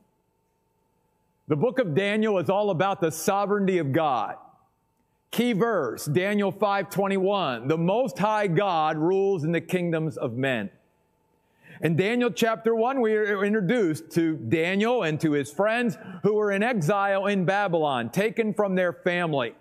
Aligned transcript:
The 1.48 1.56
book 1.56 1.78
of 1.78 1.94
Daniel 1.94 2.38
is 2.38 2.50
all 2.50 2.70
about 2.70 3.00
the 3.00 3.10
sovereignty 3.10 3.78
of 3.78 3.92
God. 3.92 4.36
Key 5.30 5.52
verse, 5.52 6.04
Daniel 6.04 6.50
5:21. 6.50 7.68
The 7.68 7.78
most 7.78 8.18
high 8.18 8.46
God 8.46 8.96
rules 8.96 9.44
in 9.44 9.52
the 9.52 9.60
kingdoms 9.60 10.16
of 10.16 10.36
men. 10.36 10.70
In 11.82 11.94
Daniel 11.94 12.30
chapter 12.30 12.74
1, 12.74 13.00
we 13.00 13.14
are 13.14 13.44
introduced 13.44 14.10
to 14.12 14.36
Daniel 14.36 15.02
and 15.02 15.20
to 15.20 15.32
his 15.32 15.52
friends 15.52 15.98
who 16.22 16.34
were 16.34 16.50
in 16.50 16.62
exile 16.62 17.26
in 17.26 17.44
Babylon, 17.44 18.08
taken 18.08 18.54
from 18.54 18.74
their 18.74 18.92
family 18.92 19.54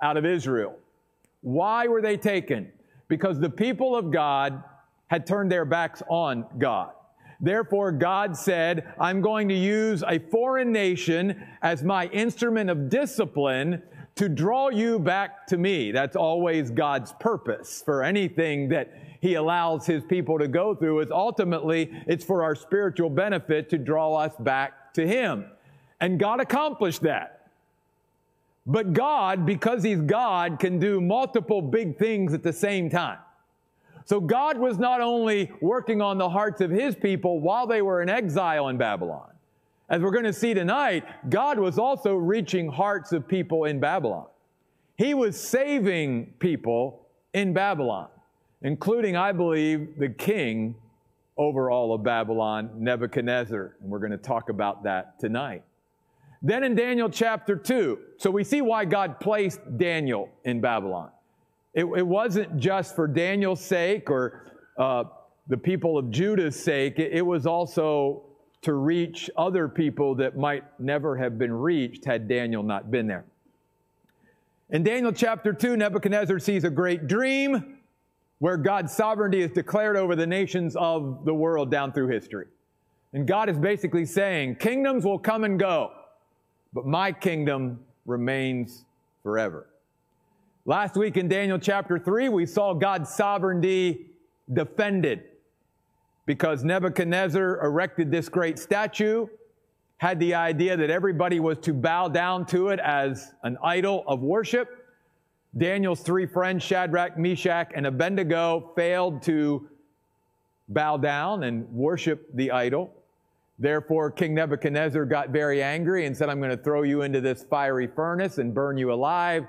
out 0.00 0.16
of 0.16 0.24
Israel. 0.24 0.78
Why 1.46 1.86
were 1.86 2.02
they 2.02 2.16
taken? 2.16 2.72
Because 3.06 3.38
the 3.38 3.48
people 3.48 3.94
of 3.94 4.10
God 4.10 4.64
had 5.06 5.28
turned 5.28 5.52
their 5.52 5.64
backs 5.64 6.02
on 6.08 6.44
God. 6.58 6.90
Therefore, 7.40 7.92
God 7.92 8.36
said, 8.36 8.92
I'm 8.98 9.20
going 9.20 9.48
to 9.50 9.54
use 9.54 10.02
a 10.02 10.18
foreign 10.18 10.72
nation 10.72 11.40
as 11.62 11.84
my 11.84 12.06
instrument 12.06 12.68
of 12.68 12.88
discipline 12.88 13.80
to 14.16 14.28
draw 14.28 14.70
you 14.70 14.98
back 14.98 15.46
to 15.46 15.56
me. 15.56 15.92
That's 15.92 16.16
always 16.16 16.72
God's 16.72 17.12
purpose 17.20 17.80
for 17.80 18.02
anything 18.02 18.68
that 18.70 18.92
he 19.20 19.34
allows 19.34 19.86
his 19.86 20.02
people 20.02 20.40
to 20.40 20.48
go 20.48 20.74
through 20.74 20.98
is 20.98 21.12
ultimately 21.12 21.92
it's 22.08 22.24
for 22.24 22.42
our 22.42 22.56
spiritual 22.56 23.10
benefit 23.10 23.70
to 23.70 23.78
draw 23.78 24.16
us 24.16 24.32
back 24.40 24.92
to 24.94 25.06
him. 25.06 25.44
And 26.00 26.18
God 26.18 26.40
accomplished 26.40 27.02
that. 27.02 27.35
But 28.66 28.92
God, 28.92 29.46
because 29.46 29.82
he's 29.82 30.00
God, 30.00 30.58
can 30.58 30.78
do 30.78 31.00
multiple 31.00 31.62
big 31.62 31.96
things 31.96 32.34
at 32.34 32.42
the 32.42 32.52
same 32.52 32.90
time. 32.90 33.18
So 34.04 34.20
God 34.20 34.58
was 34.58 34.78
not 34.78 35.00
only 35.00 35.50
working 35.60 36.00
on 36.00 36.18
the 36.18 36.28
hearts 36.28 36.60
of 36.60 36.70
his 36.70 36.94
people 36.94 37.40
while 37.40 37.66
they 37.66 37.82
were 37.82 38.02
in 38.02 38.08
exile 38.08 38.68
in 38.68 38.76
Babylon. 38.76 39.30
As 39.88 40.02
we're 40.02 40.10
going 40.10 40.24
to 40.24 40.32
see 40.32 40.52
tonight, 40.52 41.04
God 41.28 41.58
was 41.58 41.78
also 41.78 42.14
reaching 42.14 42.68
hearts 42.68 43.12
of 43.12 43.28
people 43.28 43.64
in 43.64 43.78
Babylon. 43.78 44.26
He 44.96 45.14
was 45.14 45.40
saving 45.40 46.34
people 46.38 47.06
in 47.34 47.52
Babylon, 47.52 48.08
including, 48.62 49.16
I 49.16 49.30
believe, 49.32 49.98
the 49.98 50.08
king 50.08 50.74
over 51.36 51.70
all 51.70 51.94
of 51.94 52.02
Babylon, 52.02 52.70
Nebuchadnezzar. 52.78 53.76
And 53.80 53.90
we're 53.90 53.98
going 53.98 54.12
to 54.12 54.18
talk 54.18 54.48
about 54.48 54.84
that 54.84 55.20
tonight. 55.20 55.62
Then 56.46 56.62
in 56.62 56.76
Daniel 56.76 57.08
chapter 57.08 57.56
2, 57.56 57.98
so 58.18 58.30
we 58.30 58.44
see 58.44 58.60
why 58.60 58.84
God 58.84 59.18
placed 59.18 59.58
Daniel 59.78 60.28
in 60.44 60.60
Babylon. 60.60 61.10
It, 61.74 61.86
it 61.86 62.06
wasn't 62.06 62.56
just 62.58 62.94
for 62.94 63.08
Daniel's 63.08 63.60
sake 63.60 64.08
or 64.08 64.46
uh, 64.78 65.04
the 65.48 65.56
people 65.56 65.98
of 65.98 66.12
Judah's 66.12 66.54
sake, 66.54 67.00
it, 67.00 67.10
it 67.14 67.26
was 67.26 67.46
also 67.46 68.22
to 68.62 68.74
reach 68.74 69.28
other 69.36 69.66
people 69.66 70.14
that 70.14 70.36
might 70.36 70.62
never 70.78 71.16
have 71.16 71.36
been 71.36 71.52
reached 71.52 72.04
had 72.04 72.28
Daniel 72.28 72.62
not 72.62 72.92
been 72.92 73.08
there. 73.08 73.24
In 74.70 74.84
Daniel 74.84 75.10
chapter 75.10 75.52
2, 75.52 75.76
Nebuchadnezzar 75.76 76.38
sees 76.38 76.62
a 76.62 76.70
great 76.70 77.08
dream 77.08 77.78
where 78.38 78.56
God's 78.56 78.92
sovereignty 78.92 79.40
is 79.40 79.50
declared 79.50 79.96
over 79.96 80.14
the 80.14 80.28
nations 80.28 80.76
of 80.76 81.24
the 81.24 81.34
world 81.34 81.72
down 81.72 81.92
through 81.92 82.06
history. 82.06 82.46
And 83.14 83.26
God 83.26 83.48
is 83.48 83.58
basically 83.58 84.04
saying, 84.04 84.56
Kingdoms 84.60 85.04
will 85.04 85.18
come 85.18 85.42
and 85.42 85.58
go, 85.58 85.90
but 86.76 86.86
my 86.86 87.10
kingdom 87.10 87.80
remains 88.04 88.84
forever. 89.22 89.66
Last 90.66 90.94
week 90.94 91.16
in 91.16 91.26
Daniel 91.26 91.58
chapter 91.58 91.98
3, 91.98 92.28
we 92.28 92.44
saw 92.44 92.74
God's 92.74 93.08
sovereignty 93.08 94.10
defended 94.52 95.22
because 96.26 96.64
Nebuchadnezzar 96.64 97.64
erected 97.64 98.10
this 98.10 98.28
great 98.28 98.58
statue, 98.58 99.26
had 99.96 100.20
the 100.20 100.34
idea 100.34 100.76
that 100.76 100.90
everybody 100.90 101.40
was 101.40 101.56
to 101.60 101.72
bow 101.72 102.08
down 102.08 102.44
to 102.48 102.68
it 102.68 102.80
as 102.80 103.32
an 103.42 103.56
idol 103.64 104.04
of 104.06 104.20
worship. 104.20 104.86
Daniel's 105.56 106.02
three 106.02 106.26
friends, 106.26 106.62
Shadrach, 106.62 107.16
Meshach, 107.16 107.72
and 107.74 107.86
Abednego, 107.86 108.72
failed 108.76 109.22
to 109.22 109.66
bow 110.68 110.98
down 110.98 111.44
and 111.44 111.66
worship 111.72 112.28
the 112.34 112.50
idol. 112.50 112.92
Therefore, 113.58 114.10
King 114.10 114.34
Nebuchadnezzar 114.34 115.06
got 115.06 115.30
very 115.30 115.62
angry 115.62 116.04
and 116.06 116.16
said, 116.16 116.28
I'm 116.28 116.40
going 116.40 116.56
to 116.56 116.62
throw 116.62 116.82
you 116.82 117.02
into 117.02 117.20
this 117.20 117.44
fiery 117.44 117.86
furnace 117.86 118.38
and 118.38 118.52
burn 118.52 118.76
you 118.76 118.92
alive. 118.92 119.46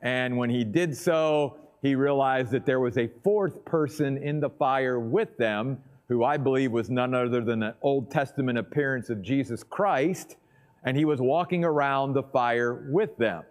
And 0.00 0.36
when 0.36 0.48
he 0.48 0.62
did 0.62 0.96
so, 0.96 1.56
he 1.82 1.96
realized 1.96 2.52
that 2.52 2.66
there 2.66 2.78
was 2.78 2.98
a 2.98 3.08
fourth 3.24 3.64
person 3.64 4.16
in 4.18 4.38
the 4.38 4.50
fire 4.50 5.00
with 5.00 5.36
them, 5.38 5.78
who 6.08 6.24
I 6.24 6.36
believe 6.36 6.70
was 6.70 6.88
none 6.88 7.14
other 7.14 7.40
than 7.40 7.62
an 7.62 7.74
Old 7.82 8.10
Testament 8.10 8.58
appearance 8.58 9.10
of 9.10 9.22
Jesus 9.22 9.62
Christ. 9.64 10.36
And 10.84 10.96
he 10.96 11.04
was 11.04 11.20
walking 11.20 11.64
around 11.64 12.12
the 12.12 12.22
fire 12.22 12.86
with 12.90 13.16
them. 13.16 13.42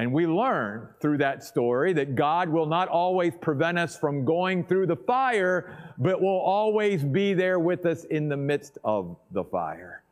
And 0.00 0.14
we 0.14 0.26
learn 0.26 0.88
through 0.98 1.18
that 1.18 1.44
story 1.44 1.92
that 1.92 2.14
God 2.14 2.48
will 2.48 2.64
not 2.64 2.88
always 2.88 3.34
prevent 3.38 3.78
us 3.78 3.98
from 3.98 4.24
going 4.24 4.64
through 4.64 4.86
the 4.86 4.96
fire, 4.96 5.92
but 5.98 6.22
will 6.22 6.40
always 6.40 7.04
be 7.04 7.34
there 7.34 7.58
with 7.58 7.84
us 7.84 8.04
in 8.04 8.30
the 8.30 8.36
midst 8.36 8.78
of 8.82 9.14
the 9.32 9.44
fire. 9.44 10.02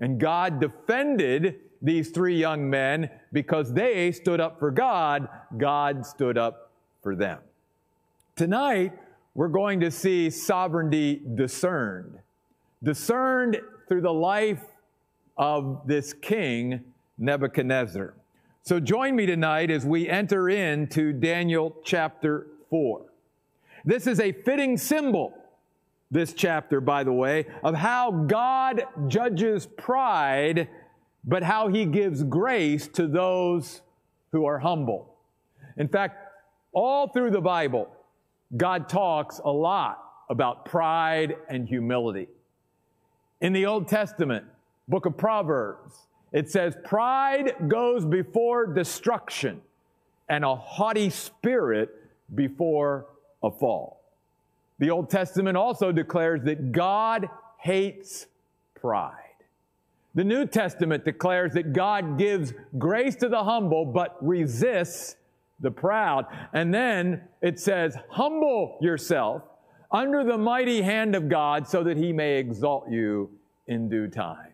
And 0.00 0.18
God 0.18 0.60
defended 0.60 1.60
these 1.80 2.10
three 2.10 2.36
young 2.36 2.68
men 2.68 3.08
because 3.32 3.72
they 3.72 4.10
stood 4.10 4.40
up 4.40 4.58
for 4.58 4.72
God, 4.72 5.28
God 5.56 6.04
stood 6.04 6.36
up 6.36 6.72
for 7.04 7.14
them. 7.14 7.38
Tonight, 8.34 8.94
we're 9.36 9.46
going 9.46 9.78
to 9.78 9.92
see 9.92 10.28
sovereignty 10.28 11.22
discerned. 11.36 12.18
Discerned 12.82 13.58
through 13.86 14.00
the 14.00 14.12
life 14.12 14.64
of 15.36 15.82
this 15.86 16.12
king, 16.14 16.82
Nebuchadnezzar. 17.16 18.15
So 18.66 18.80
join 18.80 19.14
me 19.14 19.26
tonight 19.26 19.70
as 19.70 19.86
we 19.86 20.08
enter 20.08 20.48
into 20.48 21.12
Daniel 21.12 21.76
chapter 21.84 22.48
4. 22.68 23.02
This 23.84 24.08
is 24.08 24.18
a 24.18 24.32
fitting 24.32 24.76
symbol, 24.76 25.38
this 26.10 26.32
chapter, 26.32 26.80
by 26.80 27.04
the 27.04 27.12
way, 27.12 27.46
of 27.62 27.76
how 27.76 28.10
God 28.10 28.82
judges 29.06 29.66
pride 29.66 30.68
but 31.24 31.44
how 31.44 31.68
he 31.68 31.84
gives 31.84 32.24
grace 32.24 32.88
to 32.88 33.06
those 33.06 33.82
who 34.32 34.46
are 34.46 34.58
humble. 34.58 35.14
In 35.76 35.86
fact, 35.86 36.18
all 36.72 37.06
through 37.06 37.30
the 37.30 37.40
Bible, 37.40 37.88
God 38.56 38.88
talks 38.88 39.40
a 39.44 39.50
lot 39.50 40.02
about 40.28 40.64
pride 40.64 41.36
and 41.48 41.68
humility. 41.68 42.26
In 43.40 43.52
the 43.52 43.66
Old 43.66 43.86
Testament, 43.86 44.44
book 44.88 45.06
of 45.06 45.16
Proverbs, 45.16 46.08
it 46.36 46.50
says, 46.50 46.76
Pride 46.84 47.54
goes 47.66 48.04
before 48.04 48.66
destruction, 48.66 49.62
and 50.28 50.44
a 50.44 50.54
haughty 50.54 51.08
spirit 51.08 51.88
before 52.34 53.06
a 53.42 53.50
fall. 53.50 54.02
The 54.78 54.90
Old 54.90 55.08
Testament 55.08 55.56
also 55.56 55.92
declares 55.92 56.42
that 56.42 56.72
God 56.72 57.30
hates 57.56 58.26
pride. 58.74 59.14
The 60.14 60.24
New 60.24 60.44
Testament 60.44 61.06
declares 61.06 61.54
that 61.54 61.72
God 61.72 62.18
gives 62.18 62.52
grace 62.76 63.16
to 63.16 63.30
the 63.30 63.42
humble, 63.42 63.86
but 63.86 64.18
resists 64.20 65.16
the 65.60 65.70
proud. 65.70 66.26
And 66.52 66.74
then 66.74 67.22
it 67.40 67.58
says, 67.58 67.96
humble 68.10 68.76
yourself 68.82 69.40
under 69.90 70.22
the 70.22 70.36
mighty 70.36 70.82
hand 70.82 71.14
of 71.14 71.30
God 71.30 71.66
so 71.66 71.82
that 71.84 71.96
he 71.96 72.12
may 72.12 72.36
exalt 72.36 72.90
you 72.90 73.30
in 73.66 73.88
due 73.88 74.08
time. 74.08 74.52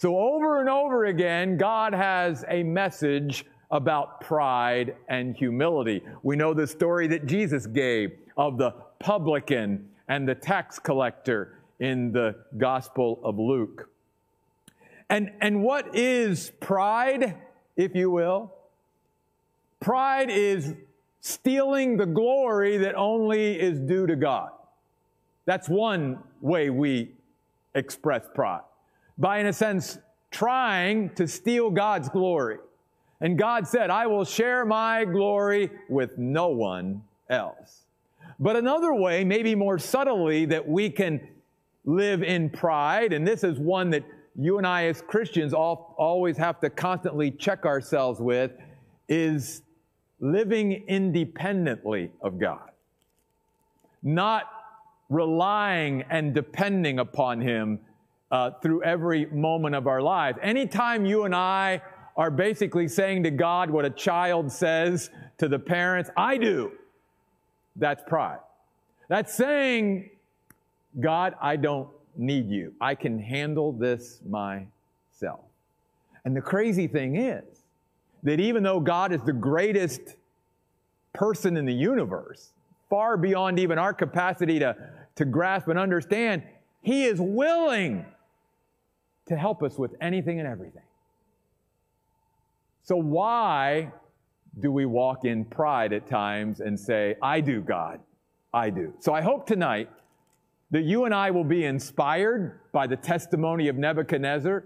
So, 0.00 0.16
over 0.16 0.60
and 0.60 0.68
over 0.70 1.04
again, 1.04 1.58
God 1.58 1.92
has 1.92 2.42
a 2.48 2.62
message 2.62 3.44
about 3.70 4.22
pride 4.22 4.96
and 5.10 5.36
humility. 5.36 6.00
We 6.22 6.36
know 6.36 6.54
the 6.54 6.66
story 6.66 7.06
that 7.08 7.26
Jesus 7.26 7.66
gave 7.66 8.12
of 8.34 8.56
the 8.56 8.70
publican 8.98 9.90
and 10.08 10.26
the 10.26 10.34
tax 10.34 10.78
collector 10.78 11.58
in 11.80 12.12
the 12.12 12.34
Gospel 12.56 13.20
of 13.22 13.38
Luke. 13.38 13.90
And, 15.10 15.32
and 15.42 15.62
what 15.62 15.94
is 15.94 16.50
pride, 16.60 17.36
if 17.76 17.94
you 17.94 18.10
will? 18.10 18.54
Pride 19.80 20.30
is 20.30 20.76
stealing 21.20 21.98
the 21.98 22.06
glory 22.06 22.78
that 22.78 22.94
only 22.94 23.60
is 23.60 23.78
due 23.78 24.06
to 24.06 24.16
God. 24.16 24.48
That's 25.44 25.68
one 25.68 26.20
way 26.40 26.70
we 26.70 27.10
express 27.74 28.24
pride. 28.34 28.62
By, 29.20 29.38
in 29.38 29.46
a 29.46 29.52
sense, 29.52 29.98
trying 30.30 31.10
to 31.10 31.28
steal 31.28 31.70
God's 31.70 32.08
glory. 32.08 32.56
And 33.20 33.38
God 33.38 33.68
said, 33.68 33.90
I 33.90 34.06
will 34.06 34.24
share 34.24 34.64
my 34.64 35.04
glory 35.04 35.70
with 35.90 36.16
no 36.16 36.48
one 36.48 37.02
else. 37.28 37.82
But 38.38 38.56
another 38.56 38.94
way, 38.94 39.22
maybe 39.22 39.54
more 39.54 39.78
subtly, 39.78 40.46
that 40.46 40.66
we 40.66 40.88
can 40.88 41.20
live 41.84 42.22
in 42.22 42.48
pride, 42.48 43.12
and 43.12 43.28
this 43.28 43.44
is 43.44 43.58
one 43.58 43.90
that 43.90 44.04
you 44.36 44.56
and 44.56 44.66
I 44.66 44.86
as 44.86 45.02
Christians 45.02 45.52
all, 45.52 45.94
always 45.98 46.38
have 46.38 46.58
to 46.60 46.70
constantly 46.70 47.30
check 47.30 47.66
ourselves 47.66 48.20
with, 48.20 48.52
is 49.08 49.62
living 50.20 50.84
independently 50.88 52.10
of 52.22 52.38
God. 52.38 52.70
Not 54.02 54.44
relying 55.10 56.02
and 56.08 56.32
depending 56.32 56.98
upon 56.98 57.42
Him 57.42 57.80
uh, 58.30 58.52
through 58.62 58.82
every 58.82 59.26
moment 59.26 59.74
of 59.74 59.86
our 59.86 60.00
lives. 60.00 60.38
Anytime 60.42 61.04
you 61.04 61.24
and 61.24 61.34
I 61.34 61.82
are 62.16 62.30
basically 62.30 62.88
saying 62.88 63.22
to 63.24 63.30
God 63.30 63.70
what 63.70 63.84
a 63.84 63.90
child 63.90 64.52
says 64.52 65.10
to 65.38 65.48
the 65.48 65.58
parents, 65.58 66.10
I 66.16 66.36
do, 66.36 66.72
that's 67.76 68.02
pride. 68.06 68.38
That's 69.08 69.34
saying, 69.34 70.10
God, 70.98 71.34
I 71.40 71.56
don't 71.56 71.88
need 72.16 72.48
you. 72.48 72.74
I 72.80 72.94
can 72.94 73.18
handle 73.18 73.72
this 73.72 74.20
myself. 74.28 75.40
And 76.24 76.36
the 76.36 76.40
crazy 76.40 76.86
thing 76.86 77.16
is 77.16 77.44
that 78.22 78.40
even 78.40 78.62
though 78.62 78.80
God 78.80 79.12
is 79.12 79.22
the 79.22 79.32
greatest 79.32 80.00
person 81.12 81.56
in 81.56 81.64
the 81.64 81.72
universe, 81.72 82.52
far 82.88 83.16
beyond 83.16 83.58
even 83.58 83.78
our 83.78 83.94
capacity 83.94 84.58
to, 84.58 84.76
to 85.16 85.24
grasp 85.24 85.68
and 85.68 85.78
understand, 85.78 86.42
He 86.82 87.04
is 87.04 87.20
willing 87.20 88.04
to 89.30 89.36
help 89.36 89.62
us 89.62 89.78
with 89.78 89.94
anything 90.00 90.40
and 90.40 90.48
everything. 90.48 90.82
So, 92.82 92.96
why 92.96 93.92
do 94.58 94.72
we 94.72 94.86
walk 94.86 95.24
in 95.24 95.44
pride 95.44 95.92
at 95.92 96.08
times 96.08 96.58
and 96.58 96.78
say, 96.78 97.14
I 97.22 97.40
do, 97.40 97.60
God, 97.60 98.00
I 98.52 98.70
do? 98.70 98.92
So, 98.98 99.14
I 99.14 99.20
hope 99.20 99.46
tonight 99.46 99.88
that 100.72 100.82
you 100.82 101.04
and 101.04 101.14
I 101.14 101.30
will 101.30 101.44
be 101.44 101.64
inspired 101.64 102.58
by 102.72 102.88
the 102.88 102.96
testimony 102.96 103.68
of 103.68 103.76
Nebuchadnezzar 103.76 104.64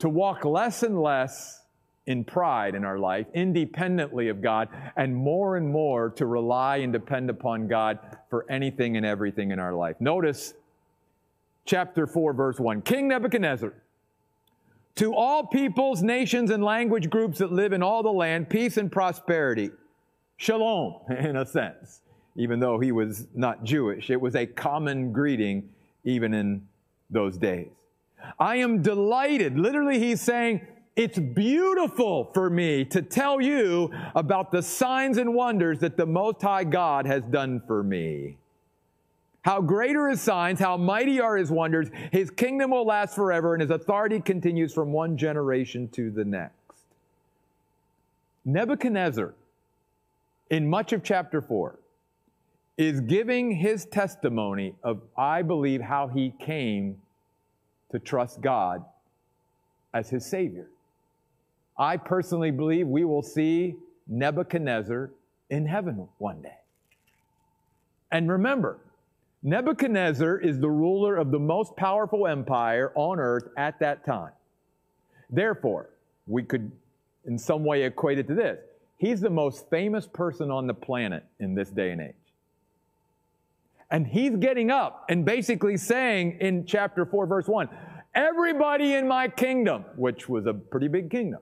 to 0.00 0.08
walk 0.10 0.44
less 0.44 0.82
and 0.82 1.00
less 1.00 1.62
in 2.06 2.24
pride 2.24 2.74
in 2.74 2.84
our 2.84 2.98
life, 2.98 3.26
independently 3.32 4.28
of 4.28 4.42
God, 4.42 4.68
and 4.98 5.16
more 5.16 5.56
and 5.56 5.66
more 5.66 6.10
to 6.10 6.26
rely 6.26 6.76
and 6.76 6.92
depend 6.92 7.30
upon 7.30 7.68
God 7.68 8.00
for 8.28 8.44
anything 8.50 8.98
and 8.98 9.06
everything 9.06 9.50
in 9.50 9.58
our 9.58 9.72
life. 9.72 9.96
Notice 9.98 10.52
chapter 11.66 12.06
4, 12.06 12.32
verse 12.32 12.58
1. 12.58 12.82
King 12.82 13.08
Nebuchadnezzar, 13.08 13.74
to 14.96 15.14
all 15.14 15.46
peoples, 15.46 16.02
nations, 16.02 16.50
and 16.50 16.64
language 16.64 17.10
groups 17.10 17.38
that 17.38 17.52
live 17.52 17.72
in 17.72 17.82
all 17.82 18.02
the 18.02 18.12
land, 18.12 18.48
peace 18.48 18.78
and 18.78 18.90
prosperity. 18.90 19.70
Shalom, 20.38 21.00
in 21.18 21.36
a 21.36 21.44
sense, 21.44 22.00
even 22.36 22.60
though 22.60 22.78
he 22.78 22.92
was 22.92 23.26
not 23.34 23.64
Jewish. 23.64 24.08
It 24.10 24.20
was 24.20 24.34
a 24.34 24.46
common 24.46 25.12
greeting 25.12 25.68
even 26.04 26.32
in 26.32 26.66
those 27.10 27.36
days. 27.36 27.68
I 28.38 28.56
am 28.56 28.80
delighted. 28.80 29.58
Literally, 29.58 29.98
he's 29.98 30.20
saying, 30.20 30.66
it's 30.96 31.18
beautiful 31.18 32.30
for 32.32 32.48
me 32.48 32.84
to 32.86 33.02
tell 33.02 33.38
you 33.40 33.92
about 34.14 34.50
the 34.50 34.62
signs 34.62 35.18
and 35.18 35.34
wonders 35.34 35.80
that 35.80 35.98
the 35.98 36.06
Most 36.06 36.40
High 36.40 36.64
God 36.64 37.06
has 37.06 37.22
done 37.24 37.60
for 37.66 37.82
me. 37.82 38.38
How 39.46 39.60
great 39.60 39.94
are 39.94 40.08
his 40.08 40.20
signs, 40.20 40.58
how 40.58 40.76
mighty 40.76 41.20
are 41.20 41.36
his 41.36 41.52
wonders. 41.52 41.88
His 42.10 42.30
kingdom 42.30 42.72
will 42.72 42.84
last 42.84 43.14
forever, 43.14 43.54
and 43.54 43.60
his 43.60 43.70
authority 43.70 44.18
continues 44.18 44.74
from 44.74 44.92
one 44.92 45.16
generation 45.16 45.86
to 45.90 46.10
the 46.10 46.24
next. 46.24 46.56
Nebuchadnezzar, 48.44 49.34
in 50.50 50.68
much 50.68 50.92
of 50.92 51.04
chapter 51.04 51.40
4, 51.40 51.78
is 52.76 53.00
giving 53.02 53.52
his 53.52 53.84
testimony 53.84 54.74
of, 54.82 55.00
I 55.16 55.42
believe, 55.42 55.80
how 55.80 56.08
he 56.08 56.34
came 56.40 57.00
to 57.92 58.00
trust 58.00 58.40
God 58.40 58.84
as 59.94 60.10
his 60.10 60.26
Savior. 60.26 60.66
I 61.78 61.98
personally 61.98 62.50
believe 62.50 62.88
we 62.88 63.04
will 63.04 63.22
see 63.22 63.76
Nebuchadnezzar 64.08 65.12
in 65.50 65.66
heaven 65.66 66.08
one 66.18 66.42
day. 66.42 66.58
And 68.10 68.28
remember, 68.28 68.80
Nebuchadnezzar 69.46 70.38
is 70.38 70.58
the 70.58 70.68
ruler 70.68 71.16
of 71.16 71.30
the 71.30 71.38
most 71.38 71.76
powerful 71.76 72.26
empire 72.26 72.90
on 72.96 73.20
earth 73.20 73.48
at 73.56 73.78
that 73.78 74.04
time. 74.04 74.32
Therefore, 75.30 75.88
we 76.26 76.42
could 76.42 76.72
in 77.24 77.38
some 77.38 77.64
way 77.64 77.84
equate 77.84 78.18
it 78.18 78.26
to 78.26 78.34
this. 78.34 78.58
He's 78.98 79.20
the 79.20 79.30
most 79.30 79.70
famous 79.70 80.04
person 80.04 80.50
on 80.50 80.66
the 80.66 80.74
planet 80.74 81.24
in 81.38 81.54
this 81.54 81.70
day 81.70 81.92
and 81.92 82.00
age. 82.00 82.14
And 83.88 84.04
he's 84.04 84.34
getting 84.34 84.72
up 84.72 85.04
and 85.08 85.24
basically 85.24 85.76
saying 85.76 86.38
in 86.40 86.66
chapter 86.66 87.06
4, 87.06 87.26
verse 87.26 87.46
1, 87.46 87.68
everybody 88.16 88.94
in 88.94 89.06
my 89.06 89.28
kingdom, 89.28 89.84
which 89.94 90.28
was 90.28 90.46
a 90.46 90.54
pretty 90.54 90.88
big 90.88 91.08
kingdom, 91.08 91.40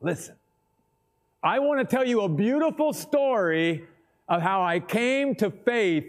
Listen, 0.00 0.34
I 1.44 1.60
want 1.60 1.78
to 1.78 1.96
tell 1.96 2.04
you 2.04 2.22
a 2.22 2.28
beautiful 2.28 2.92
story 2.92 3.84
of 4.28 4.42
how 4.42 4.62
I 4.62 4.80
came 4.80 5.36
to 5.36 5.50
faith 5.50 6.04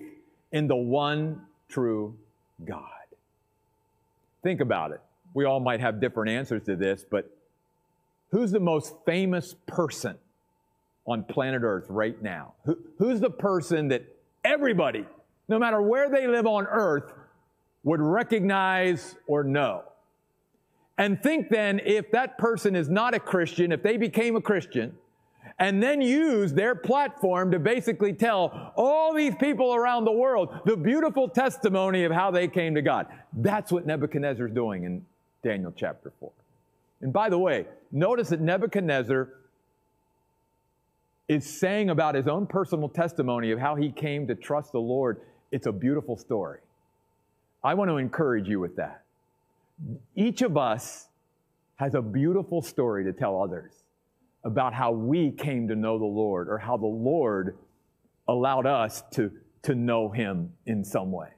in 0.55 0.67
the 0.67 0.75
one 0.75 1.41
true 1.67 2.15
God. 2.63 2.81
Think 4.41 4.61
about 4.61 4.91
it. 4.91 5.01
We 5.33 5.43
all 5.43 5.59
might 5.59 5.81
have 5.81 5.99
different 5.99 6.31
answers 6.31 6.63
to 6.63 6.77
this, 6.77 7.03
but 7.03 7.29
who's 8.31 8.51
the 8.51 8.61
most 8.61 8.95
famous 9.05 9.53
person 9.67 10.17
on 11.05 11.25
planet 11.25 11.61
Earth 11.61 11.87
right 11.89 12.19
now? 12.21 12.53
Who, 12.63 12.77
who's 12.97 13.19
the 13.19 13.29
person 13.29 13.89
that 13.89 14.05
everybody, 14.45 15.05
no 15.49 15.59
matter 15.59 15.81
where 15.81 16.09
they 16.09 16.25
live 16.25 16.47
on 16.47 16.67
Earth, 16.67 17.11
would 17.83 17.99
recognize 17.99 19.13
or 19.27 19.43
know? 19.43 19.83
And 20.97 21.21
think 21.21 21.49
then 21.49 21.81
if 21.83 22.11
that 22.11 22.37
person 22.37 22.77
is 22.77 22.87
not 22.87 23.13
a 23.13 23.19
Christian, 23.19 23.73
if 23.73 23.83
they 23.83 23.97
became 23.97 24.37
a 24.37 24.41
Christian, 24.41 24.95
and 25.57 25.81
then 25.81 26.01
use 26.01 26.53
their 26.53 26.75
platform 26.75 27.51
to 27.51 27.59
basically 27.59 28.13
tell 28.13 28.73
all 28.75 29.13
these 29.13 29.33
people 29.35 29.73
around 29.73 30.05
the 30.05 30.11
world 30.11 30.49
the 30.65 30.75
beautiful 30.75 31.29
testimony 31.29 32.03
of 32.03 32.11
how 32.11 32.29
they 32.29 32.47
came 32.47 32.75
to 32.75 32.81
God. 32.81 33.07
That's 33.33 33.71
what 33.71 33.85
Nebuchadnezzar 33.85 34.47
is 34.47 34.53
doing 34.53 34.83
in 34.83 35.05
Daniel 35.43 35.73
chapter 35.75 36.11
4. 36.19 36.31
And 37.01 37.13
by 37.13 37.29
the 37.29 37.37
way, 37.37 37.65
notice 37.91 38.29
that 38.29 38.41
Nebuchadnezzar 38.41 39.29
is 41.27 41.45
saying 41.45 41.89
about 41.89 42.15
his 42.15 42.27
own 42.27 42.47
personal 42.47 42.89
testimony 42.89 43.51
of 43.51 43.59
how 43.59 43.75
he 43.75 43.91
came 43.91 44.27
to 44.27 44.35
trust 44.35 44.73
the 44.73 44.79
Lord. 44.79 45.21
It's 45.51 45.67
a 45.67 45.71
beautiful 45.71 46.17
story. 46.17 46.59
I 47.63 47.73
want 47.73 47.89
to 47.89 47.97
encourage 47.97 48.47
you 48.47 48.59
with 48.59 48.75
that. 48.75 49.03
Each 50.15 50.41
of 50.41 50.57
us 50.57 51.07
has 51.77 51.95
a 51.95 52.01
beautiful 52.01 52.61
story 52.61 53.03
to 53.05 53.13
tell 53.13 53.41
others 53.41 53.71
about 54.45 54.73
how 54.73 54.91
we 54.91 55.31
came 55.31 55.67
to 55.67 55.75
know 55.75 55.99
the 55.99 56.05
Lord 56.05 56.47
or 56.47 56.57
how 56.57 56.77
the 56.77 56.85
Lord 56.85 57.57
allowed 58.27 58.65
us 58.65 59.03
to, 59.11 59.31
to 59.63 59.75
know 59.75 60.09
Him 60.09 60.53
in 60.65 60.83
some 60.83 61.11
way. 61.11 61.29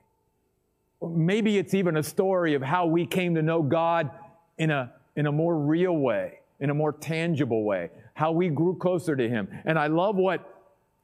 Maybe 1.02 1.58
it's 1.58 1.74
even 1.74 1.98
a 1.98 2.04
story 2.04 2.54
of 2.54 2.62
how 2.62 2.86
we 2.86 3.06
came 3.06 3.36
to 3.36 3.42
know 3.42 3.64
God 3.64 4.12
in 4.58 4.70
a, 4.70 4.92
in 5.16 5.26
a 5.26 5.32
more 5.32 5.58
real 5.58 5.98
way, 5.98 6.40
in 6.60 6.70
a 6.70 6.74
more 6.74 6.92
tangible 6.92 7.64
way, 7.64 7.90
how 8.14 8.32
we 8.32 8.50
grew 8.50 8.76
closer 8.76 9.16
to 9.16 9.30
Him. 9.30 9.48
And 9.66 9.80
I 9.80 9.88
love 9.88 10.16
what 10.16 10.54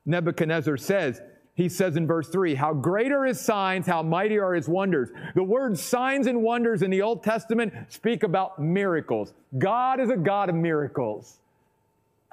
Nebuchadnezzar 0.06 0.78
says 0.78 1.22
he 1.56 1.70
says 1.70 1.98
in 1.98 2.08
verse 2.08 2.30
3, 2.30 2.56
How 2.56 2.74
great 2.74 3.12
are 3.12 3.26
his 3.26 3.40
signs, 3.40 3.86
how 3.86 4.02
mighty 4.02 4.40
are 4.40 4.54
his 4.54 4.68
wonders. 4.68 5.10
The 5.36 5.44
words 5.44 5.82
signs 5.82 6.26
and 6.26 6.42
wonders 6.42 6.82
in 6.82 6.90
the 6.90 7.02
Old 7.02 7.24
Testament 7.24 7.74
speak 7.90 8.24
about 8.24 8.60
miracles. 8.60 9.34
God 9.58 10.00
is 10.00 10.10
a 10.10 10.18
God 10.18 10.50
of 10.50 10.56
miracles. 10.56 11.40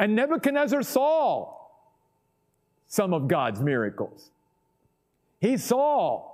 And 0.01 0.17
Nebuchadnezzar 0.17 0.83
saw 0.83 1.55
some 2.89 3.13
of 3.13 3.29
God's 3.29 3.61
miracles. 3.61 4.31
He 5.41 5.59
saw 5.59 6.27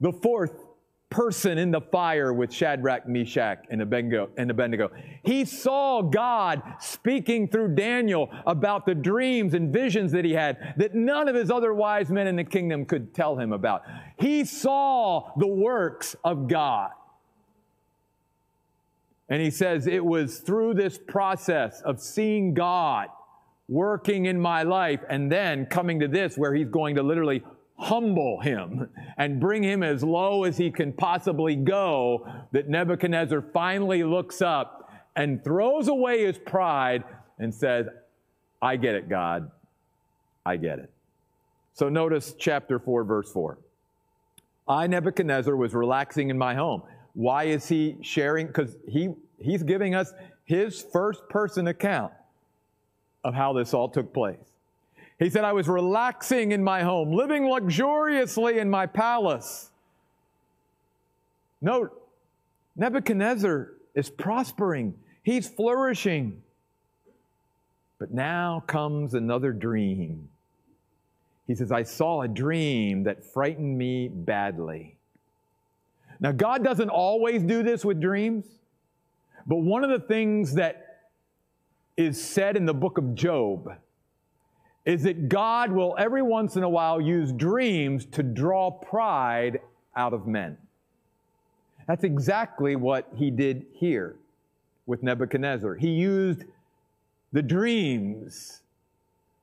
the 0.00 0.12
fourth 0.12 0.64
person 1.10 1.58
in 1.58 1.72
the 1.72 1.80
fire 1.80 2.32
with 2.32 2.52
Shadrach, 2.52 3.08
Meshach, 3.08 3.64
and 3.70 3.82
Abednego. 3.82 4.90
He 5.24 5.44
saw 5.44 6.00
God 6.02 6.62
speaking 6.78 7.48
through 7.48 7.74
Daniel 7.74 8.30
about 8.46 8.86
the 8.86 8.94
dreams 8.94 9.54
and 9.54 9.72
visions 9.72 10.12
that 10.12 10.24
he 10.24 10.32
had 10.32 10.74
that 10.76 10.94
none 10.94 11.28
of 11.28 11.34
his 11.34 11.50
other 11.50 11.74
wise 11.74 12.10
men 12.10 12.28
in 12.28 12.36
the 12.36 12.44
kingdom 12.44 12.84
could 12.84 13.14
tell 13.14 13.36
him 13.36 13.52
about. 13.52 13.82
He 14.16 14.44
saw 14.44 15.32
the 15.36 15.46
works 15.48 16.14
of 16.22 16.46
God. 16.46 16.90
And 19.28 19.42
he 19.42 19.50
says 19.50 19.86
it 19.86 20.04
was 20.04 20.38
through 20.38 20.74
this 20.74 20.98
process 20.98 21.82
of 21.82 22.00
seeing 22.00 22.54
God 22.54 23.08
working 23.68 24.24
in 24.24 24.40
my 24.40 24.62
life 24.62 25.00
and 25.08 25.30
then 25.30 25.66
coming 25.66 26.00
to 26.00 26.08
this 26.08 26.36
where 26.36 26.54
he's 26.54 26.68
going 26.68 26.96
to 26.96 27.02
literally 27.02 27.42
humble 27.76 28.40
him 28.40 28.88
and 29.16 29.38
bring 29.38 29.62
him 29.62 29.82
as 29.82 30.02
low 30.02 30.44
as 30.44 30.56
he 30.56 30.70
can 30.70 30.92
possibly 30.92 31.54
go, 31.54 32.26
that 32.52 32.68
Nebuchadnezzar 32.68 33.42
finally 33.52 34.02
looks 34.02 34.42
up 34.42 34.90
and 35.14 35.42
throws 35.44 35.88
away 35.88 36.24
his 36.24 36.38
pride 36.38 37.04
and 37.38 37.54
says, 37.54 37.86
I 38.60 38.76
get 38.76 38.94
it, 38.94 39.08
God. 39.08 39.50
I 40.44 40.56
get 40.56 40.78
it. 40.78 40.90
So 41.74 41.88
notice 41.88 42.34
chapter 42.36 42.78
4, 42.78 43.04
verse 43.04 43.30
4. 43.30 43.58
I, 44.66 44.86
Nebuchadnezzar, 44.86 45.54
was 45.54 45.74
relaxing 45.74 46.30
in 46.30 46.38
my 46.38 46.54
home. 46.54 46.82
Why 47.18 47.46
is 47.46 47.66
he 47.66 47.96
sharing? 48.00 48.46
Because 48.46 48.76
he, 48.86 49.08
he's 49.40 49.64
giving 49.64 49.92
us 49.92 50.12
his 50.44 50.80
first 50.92 51.28
person 51.28 51.66
account 51.66 52.12
of 53.24 53.34
how 53.34 53.52
this 53.52 53.74
all 53.74 53.88
took 53.88 54.14
place. 54.14 54.38
He 55.18 55.28
said, 55.28 55.42
I 55.42 55.52
was 55.52 55.66
relaxing 55.66 56.52
in 56.52 56.62
my 56.62 56.84
home, 56.84 57.10
living 57.10 57.44
luxuriously 57.48 58.60
in 58.60 58.70
my 58.70 58.86
palace. 58.86 59.72
Note, 61.60 61.90
Nebuchadnezzar 62.76 63.72
is 63.96 64.10
prospering, 64.10 64.94
he's 65.24 65.48
flourishing. 65.48 66.40
But 67.98 68.12
now 68.12 68.62
comes 68.68 69.14
another 69.14 69.52
dream. 69.52 70.28
He 71.48 71.56
says, 71.56 71.72
I 71.72 71.82
saw 71.82 72.22
a 72.22 72.28
dream 72.28 73.02
that 73.02 73.24
frightened 73.24 73.76
me 73.76 74.06
badly. 74.06 74.97
Now, 76.20 76.32
God 76.32 76.64
doesn't 76.64 76.88
always 76.88 77.42
do 77.42 77.62
this 77.62 77.84
with 77.84 78.00
dreams, 78.00 78.44
but 79.46 79.56
one 79.56 79.84
of 79.84 79.90
the 79.90 80.06
things 80.06 80.54
that 80.54 81.02
is 81.96 82.22
said 82.22 82.56
in 82.56 82.66
the 82.66 82.74
book 82.74 82.98
of 82.98 83.14
Job 83.14 83.72
is 84.84 85.02
that 85.02 85.28
God 85.28 85.70
will 85.70 85.94
every 85.98 86.22
once 86.22 86.56
in 86.56 86.62
a 86.62 86.68
while 86.68 87.00
use 87.00 87.32
dreams 87.32 88.06
to 88.06 88.22
draw 88.22 88.70
pride 88.70 89.60
out 89.94 90.12
of 90.12 90.26
men. 90.26 90.56
That's 91.86 92.04
exactly 92.04 92.76
what 92.76 93.08
he 93.16 93.30
did 93.30 93.66
here 93.74 94.16
with 94.86 95.02
Nebuchadnezzar. 95.02 95.74
He 95.74 95.90
used 95.90 96.44
the 97.32 97.42
dreams 97.42 98.62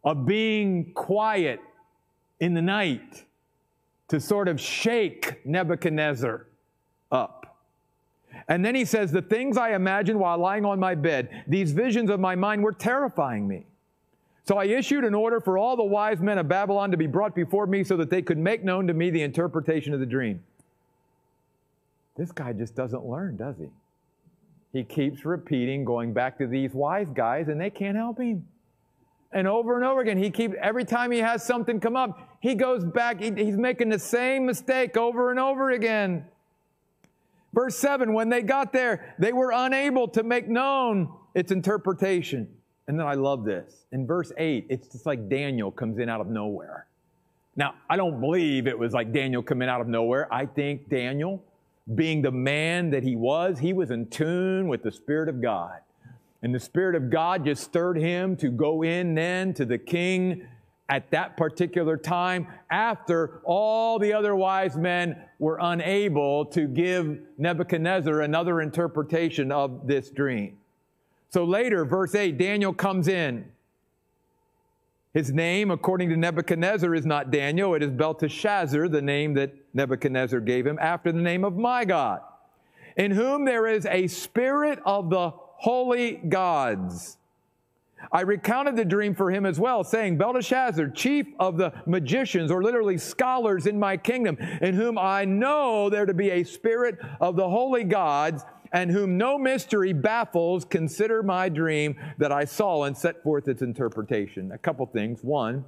of 0.03 0.25
being 0.25 0.91
quiet 0.94 1.60
in 2.39 2.53
the 2.53 2.62
night 2.62 3.25
to 4.08 4.20
sort 4.20 4.48
of 4.48 4.60
shake 4.60 5.46
Nebuchadnezzar 5.46 6.48
up. 7.16 7.58
And 8.48 8.64
then 8.64 8.76
he 8.76 8.86
says, 8.86 9.12
The 9.12 9.22
things 9.22 9.58
I 9.58 9.74
imagined 9.74 10.20
while 10.20 10.38
lying 10.38 10.66
on 10.66 10.80
my 10.80 10.94
bed, 10.94 11.44
these 11.48 11.72
visions 11.72 12.10
of 12.10 12.20
my 12.20 12.36
mind 12.36 12.62
were 12.62 12.74
terrifying 12.74 13.48
me. 13.48 13.66
So 14.44 14.58
I 14.58 14.66
issued 14.66 15.04
an 15.04 15.16
order 15.16 15.40
for 15.40 15.58
all 15.58 15.76
the 15.76 15.84
wise 15.84 16.20
men 16.20 16.38
of 16.38 16.48
Babylon 16.48 16.92
to 16.92 16.98
be 16.98 17.08
brought 17.08 17.34
before 17.34 17.66
me 17.66 17.84
so 17.84 17.98
that 17.98 18.12
they 18.12 18.22
could 18.22 18.38
make 18.38 18.64
known 18.64 18.86
to 18.88 18.94
me 18.94 19.10
the 19.10 19.24
interpretation 19.24 19.94
of 19.94 20.00
the 20.00 20.06
dream. 20.06 20.44
This 22.16 22.32
guy 22.32 22.54
just 22.54 22.76
doesn't 22.76 23.06
learn, 23.06 23.38
does 23.38 23.56
he? 23.58 23.70
He 24.72 24.84
keeps 24.84 25.26
repeating, 25.26 25.84
going 25.84 26.14
back 26.14 26.38
to 26.38 26.48
these 26.48 26.74
wise 26.74 27.10
guys, 27.10 27.48
and 27.48 27.60
they 27.60 27.70
can't 27.70 27.98
help 27.98 28.20
him. 28.20 28.46
And 29.32 29.48
over 29.48 29.76
and 29.76 29.84
over 29.84 30.02
again, 30.02 30.18
he 30.18 30.30
keeps, 30.30 30.56
every 30.62 30.86
time 30.86 31.12
he 31.12 31.20
has 31.20 31.44
something 31.44 31.80
come 31.80 31.96
up, 31.96 32.38
he 32.40 32.56
goes 32.56 32.86
back, 32.86 33.20
he, 33.20 33.32
he's 33.32 33.58
making 33.58 33.90
the 33.90 34.00
same 34.00 34.46
mistake 34.46 34.96
over 34.96 35.32
and 35.32 35.40
over 35.40 35.72
again. 35.72 36.26
Verse 37.56 37.78
7 37.78 38.14
When 38.14 38.30
they 38.30 38.44
got 38.44 38.74
there, 38.74 39.16
they 39.18 39.34
were 39.34 39.52
unable 39.52 40.10
to 40.10 40.22
make 40.22 40.48
known 40.48 41.12
its 41.34 41.52
interpretation. 41.52 42.48
And 42.88 43.00
then 43.00 43.08
I 43.08 43.16
love 43.16 43.46
this. 43.46 43.86
In 43.92 44.06
verse 44.06 44.32
8, 44.38 44.68
it's 44.70 44.88
just 44.90 45.08
like 45.08 45.28
Daniel 45.28 45.72
comes 45.72 45.98
in 45.98 46.08
out 46.08 46.22
of 46.22 46.28
nowhere. 46.28 46.86
Now, 47.56 47.74
I 47.90 47.96
don't 47.96 48.20
believe 48.20 48.68
it 48.68 48.78
was 48.78 48.94
like 48.94 49.12
Daniel 49.12 49.42
coming 49.42 49.70
out 49.70 49.82
of 49.82 49.88
nowhere. 49.88 50.32
I 50.32 50.46
think 50.46 50.90
Daniel, 50.90 51.42
being 51.96 52.22
the 52.22 52.32
man 52.32 52.92
that 52.92 53.02
he 53.02 53.16
was, 53.16 53.58
he 53.58 53.74
was 53.74 53.90
in 53.90 54.08
tune 54.10 54.68
with 54.68 54.84
the 54.84 54.92
Spirit 54.92 55.30
of 55.30 55.42
God. 55.42 55.80
And 56.44 56.54
the 56.54 56.60
Spirit 56.60 56.96
of 56.96 57.10
God 57.10 57.46
just 57.46 57.64
stirred 57.64 57.98
him 57.98 58.36
to 58.38 58.52
go 58.52 58.84
in 58.84 59.16
then 59.16 59.54
to 59.56 59.66
the 59.66 59.78
king 59.78 60.46
at 60.89 61.10
that 61.12 61.36
particular 61.36 61.98
time 61.98 62.48
after 62.70 63.42
all 63.44 63.98
the 63.98 64.13
other 64.13 64.36
wise 64.36 64.77
men 64.77 65.20
were 65.39 65.58
unable 65.60 66.46
to 66.46 66.68
give 66.68 67.20
Nebuchadnezzar 67.38 68.22
another 68.22 68.62
interpretation 68.62 69.51
of 69.51 69.88
this 69.88 70.10
dream. 70.10 70.58
So 71.30 71.44
later, 71.44 71.86
verse 71.86 72.13
8, 72.13 72.38
Daniel 72.38 72.74
comes 72.74 73.08
in. 73.08 73.51
His 75.13 75.32
name, 75.32 75.72
according 75.72 76.10
to 76.10 76.18
Nebuchadnezzar, 76.18 76.94
is 76.94 77.06
not 77.06 77.32
Daniel, 77.32 77.74
it 77.74 77.82
is 77.82 77.89
Belteshazzar, 77.92 78.89
the 78.89 79.01
name 79.01 79.34
that 79.36 79.54
Nebuchadnezzar 79.74 80.42
gave 80.42 80.68
him, 80.68 80.77
after 80.80 81.12
the 81.12 81.22
name 81.22 81.46
of 81.46 81.56
my 81.58 81.86
God, 81.86 82.22
in 82.98 83.12
whom 83.12 83.46
there 83.46 83.65
is 83.65 83.86
a 83.86 84.08
spirit 84.08 84.80
of 84.86 85.10
the 85.10 85.32
holy 85.32 86.13
gods. 86.13 87.18
I 88.12 88.22
recounted 88.22 88.75
the 88.75 88.86
dream 88.86 89.16
for 89.16 89.32
him 89.32 89.46
as 89.46 89.60
well, 89.60 89.84
saying, 89.84 90.18
Belteshazzar, 90.18 90.90
chief 90.90 91.28
of 91.40 91.58
the 91.58 91.74
magicians, 91.86 92.52
or 92.52 92.62
literally 92.62 92.98
scholars 92.98 93.66
in 93.66 93.80
my 93.80 93.98
kingdom, 93.98 94.38
in 94.62 94.75
whom 94.75 94.98
I 94.98 95.25
know 95.25 95.90
there 95.90 96.06
to 96.06 96.14
be 96.14 96.30
a 96.30 96.44
spirit 96.44 96.98
of 97.20 97.36
the 97.36 97.50
holy 97.50 97.84
gods, 97.84 98.44
and 98.72 98.92
whom 98.92 99.18
no 99.18 99.38
mystery 99.38 99.94
baffles, 99.94 100.66
consider 100.66 101.24
my 101.24 101.48
dream 101.50 101.96
that 102.18 102.32
I 102.32 102.46
saw 102.46 102.84
and 102.84 102.98
set 102.98 103.24
forth 103.24 103.48
its 103.48 103.62
interpretation. 103.62 104.52
A 104.52 104.58
couple 104.58 104.86
things. 104.86 105.24
One, 105.24 105.66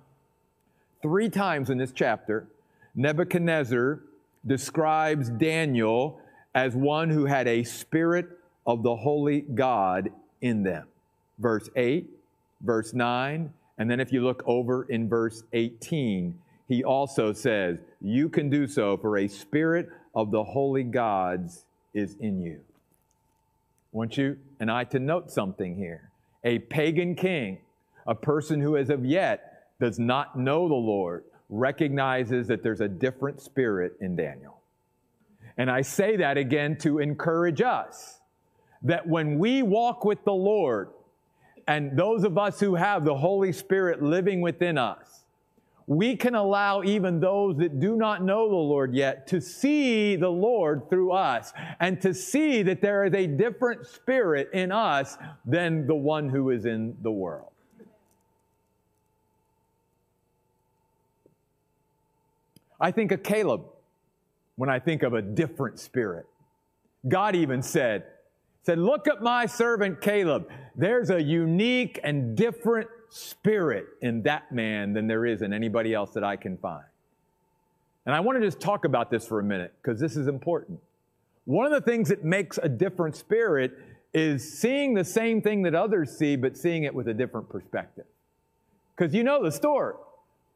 three 1.01 1.29
times 1.29 1.69
in 1.69 1.77
this 1.77 1.91
chapter, 1.93 2.47
Nebuchadnezzar 2.95 4.01
describes 4.45 5.29
Daniel 5.29 6.19
as 6.53 6.75
one 6.75 7.09
who 7.09 7.25
had 7.25 7.47
a 7.47 7.63
spirit 7.63 8.27
of 8.65 8.83
the 8.83 8.95
holy 8.95 9.41
God 9.41 10.09
in 10.41 10.63
them. 10.63 10.87
Verse 11.39 11.69
8, 11.75 12.09
verse 12.61 12.93
9, 12.93 13.53
and 13.77 13.91
then 13.91 13.99
if 13.99 14.11
you 14.11 14.23
look 14.23 14.43
over 14.45 14.83
in 14.83 15.07
verse 15.07 15.43
18, 15.53 16.37
he 16.67 16.83
also 16.83 17.31
says, 17.31 17.79
You 18.01 18.29
can 18.29 18.49
do 18.49 18.67
so, 18.67 18.97
for 18.97 19.17
a 19.17 19.27
spirit 19.27 19.89
of 20.15 20.31
the 20.31 20.43
holy 20.43 20.83
gods 20.83 21.65
is 21.93 22.15
in 22.19 22.41
you. 22.41 22.59
I 23.93 23.97
want 23.97 24.17
you 24.17 24.37
and 24.59 24.69
I 24.69 24.83
to 24.85 24.99
note 24.99 25.31
something 25.31 25.75
here. 25.75 26.11
A 26.43 26.59
pagan 26.59 27.15
king, 27.15 27.59
a 28.05 28.15
person 28.15 28.59
who 28.59 28.77
as 28.77 28.89
of 28.89 29.05
yet 29.05 29.69
does 29.79 29.99
not 29.99 30.37
know 30.37 30.67
the 30.67 30.75
Lord, 30.75 31.23
recognizes 31.49 32.47
that 32.47 32.63
there's 32.63 32.81
a 32.81 32.87
different 32.87 33.41
spirit 33.41 33.93
in 34.01 34.15
Daniel. 34.15 34.61
And 35.57 35.71
I 35.71 35.81
say 35.81 36.17
that 36.17 36.37
again 36.37 36.77
to 36.79 36.99
encourage 36.99 37.61
us 37.61 38.19
that 38.83 39.07
when 39.07 39.39
we 39.39 39.63
walk 39.63 40.05
with 40.05 40.23
the 40.23 40.33
Lord, 40.33 40.89
and 41.67 41.97
those 41.97 42.23
of 42.23 42.37
us 42.37 42.59
who 42.59 42.75
have 42.75 43.03
the 43.03 43.15
Holy 43.15 43.51
Spirit 43.51 44.01
living 44.01 44.41
within 44.41 44.77
us, 44.77 45.25
we 45.85 46.17
can 46.17 46.35
allow 46.35 46.83
even 46.83 47.19
those 47.19 47.57
that 47.57 47.79
do 47.79 47.95
not 47.95 48.21
know 48.21 48.49
the 48.49 48.55
Lord 48.55 48.93
yet 48.93 49.25
to 49.27 49.39
see 49.39 50.17
the 50.17 50.29
Lord 50.29 50.89
through 50.89 51.11
us 51.11 51.53
and 51.79 52.01
to 52.01 52.13
see 52.13 52.61
that 52.63 52.81
there 52.81 53.05
is 53.05 53.13
a 53.13 53.25
different 53.25 53.85
spirit 53.87 54.49
in 54.53 54.71
us 54.71 55.17
than 55.45 55.87
the 55.87 55.95
one 55.95 56.27
who 56.27 56.49
is 56.49 56.65
in 56.65 56.95
the 57.03 57.11
world. 57.11 57.51
I 62.79 62.91
think 62.91 63.11
of 63.11 63.23
Caleb 63.23 63.63
when 64.57 64.69
I 64.69 64.79
think 64.79 65.03
of 65.03 65.13
a 65.13 65.21
different 65.21 65.79
spirit. 65.79 66.25
God 67.07 67.35
even 67.35 67.61
said, 67.61 68.03
said, 68.67 68.79
look 68.79 69.07
at 69.07 69.21
my 69.21 69.45
servant 69.45 70.01
Caleb. 70.01 70.49
There's 70.75 71.09
a 71.09 71.23
unique 71.23 72.01
and 72.03 72.35
different 72.35 72.89
spirit 73.07 73.85
in 74.01 74.23
that 74.23 74.51
man 74.51 74.91
than 74.91 75.07
there 75.07 75.25
is 75.25 75.41
in 75.41 75.53
anybody 75.53 75.93
else 75.93 76.11
that 76.15 76.25
I 76.25 76.35
can 76.35 76.57
find. 76.57 76.83
And 78.05 78.13
I 78.13 78.19
want 78.19 78.37
to 78.41 78.45
just 78.45 78.59
talk 78.59 78.83
about 78.83 79.09
this 79.09 79.25
for 79.25 79.39
a 79.39 79.43
minute 79.43 79.73
because 79.81 80.01
this 80.01 80.17
is 80.17 80.27
important. 80.27 80.81
One 81.45 81.65
of 81.65 81.71
the 81.71 81.79
things 81.79 82.09
that 82.09 82.25
makes 82.25 82.59
a 82.61 82.67
different 82.67 83.15
spirit 83.15 83.71
is 84.13 84.59
seeing 84.59 84.93
the 84.95 85.05
same 85.05 85.41
thing 85.41 85.61
that 85.61 85.73
others 85.73 86.17
see, 86.17 86.35
but 86.35 86.57
seeing 86.57 86.83
it 86.83 86.93
with 86.93 87.07
a 87.07 87.13
different 87.13 87.47
perspective. 87.47 88.05
Because 88.97 89.15
you 89.15 89.23
know 89.23 89.41
the 89.41 89.51
story. 89.53 89.93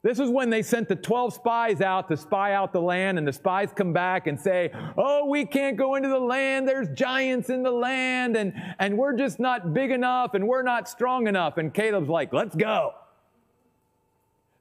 This 0.04 0.20
is 0.20 0.32
when 0.32 0.50
they 0.50 0.64
sent 0.64 0.88
the 0.88 0.96
12 0.96 1.34
spies 1.36 1.80
out 1.80 2.08
to 2.08 2.18
spy 2.18 2.54
out 2.54 2.74
the 2.74 2.82
land, 2.82 3.20
and 3.20 3.28
the 3.28 3.34
spies 3.34 3.70
come 3.76 3.94
back 3.94 4.26
and 4.26 4.40
say, 4.40 4.72
Oh, 4.98 5.28
we 5.28 5.46
can't 5.46 5.78
go 5.78 5.94
into 5.94 6.10
the 6.10 6.20
land. 6.20 6.68
There's 6.68 6.88
giants 6.90 7.52
in 7.52 7.62
the 7.62 7.72
land, 7.72 8.36
and, 8.36 8.54
and 8.80 8.98
we're 8.98 9.16
just 9.16 9.40
not 9.40 9.74
big 9.76 9.92
enough, 9.92 10.34
and 10.34 10.48
we're 10.48 10.64
not 10.64 10.90
strong 10.90 11.28
enough. 11.28 11.58
And 11.58 11.72
Caleb's 11.72 12.10
like, 12.10 12.34
Let's 12.34 12.56
go. 12.56 12.94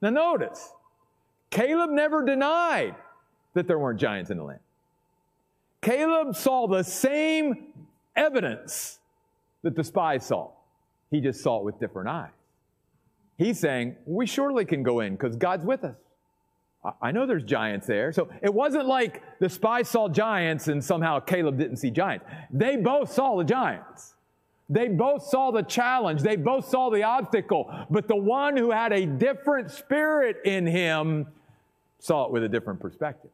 Now, 0.03 0.11
notice, 0.11 0.73
Caleb 1.51 1.91
never 1.91 2.25
denied 2.25 2.95
that 3.55 3.67
there 3.67 3.79
weren't 3.79 3.99
giants 3.99 4.31
in 4.31 4.37
the 4.37 4.45
land. 4.45 4.61
Caleb 5.81 6.37
saw 6.37 6.69
the 6.69 6.83
same 6.83 7.73
evidence 8.15 8.99
that 9.63 9.75
the 9.75 9.85
spies 9.85 10.27
saw, 10.27 10.51
he 11.11 11.21
just 11.21 11.43
saw 11.43 11.61
it 11.61 11.65
with 11.65 11.81
different 11.81 12.09
eyes. 12.09 12.40
He's 13.41 13.59
saying, 13.59 13.97
We 14.05 14.27
surely 14.27 14.67
can 14.67 14.83
go 14.83 15.01
in 15.01 15.15
because 15.15 15.35
God's 15.35 15.65
with 15.65 15.83
us. 15.83 15.97
I 17.01 17.11
know 17.11 17.25
there's 17.25 17.43
giants 17.43 17.87
there. 17.87 18.13
So 18.13 18.29
it 18.43 18.53
wasn't 18.53 18.87
like 18.87 19.23
the 19.39 19.49
spies 19.49 19.89
saw 19.89 20.11
giants 20.11 20.69
and 20.69 20.85
somehow 20.85 21.21
Caleb 21.21 21.57
didn't 21.57 21.79
see 21.79 21.91
giants. 21.91 22.27
They 22.51 22.77
both 22.77 23.11
saw 23.11 23.39
the 23.39 23.45
giants. 23.45 24.15
They 24.69 24.89
both 24.89 25.23
saw 25.23 25.53
the 25.53 25.63
challenge. 25.63 26.21
They 26.21 26.37
both 26.37 26.69
saw 26.69 26.91
the 26.91 27.03
obstacle. 27.03 27.75
But 27.89 28.09
the 28.09 28.17
one 28.17 28.59
who 28.59 28.73
had 28.73 28.93
a 28.93 29.07
different 29.07 29.71
spirit 29.71 30.37
in 30.45 30.67
him 30.67 31.27
saw 31.99 32.27
it 32.27 32.33
with 32.33 32.45
a 32.45 32.49
different 32.49 32.79
perspective. 32.79 33.31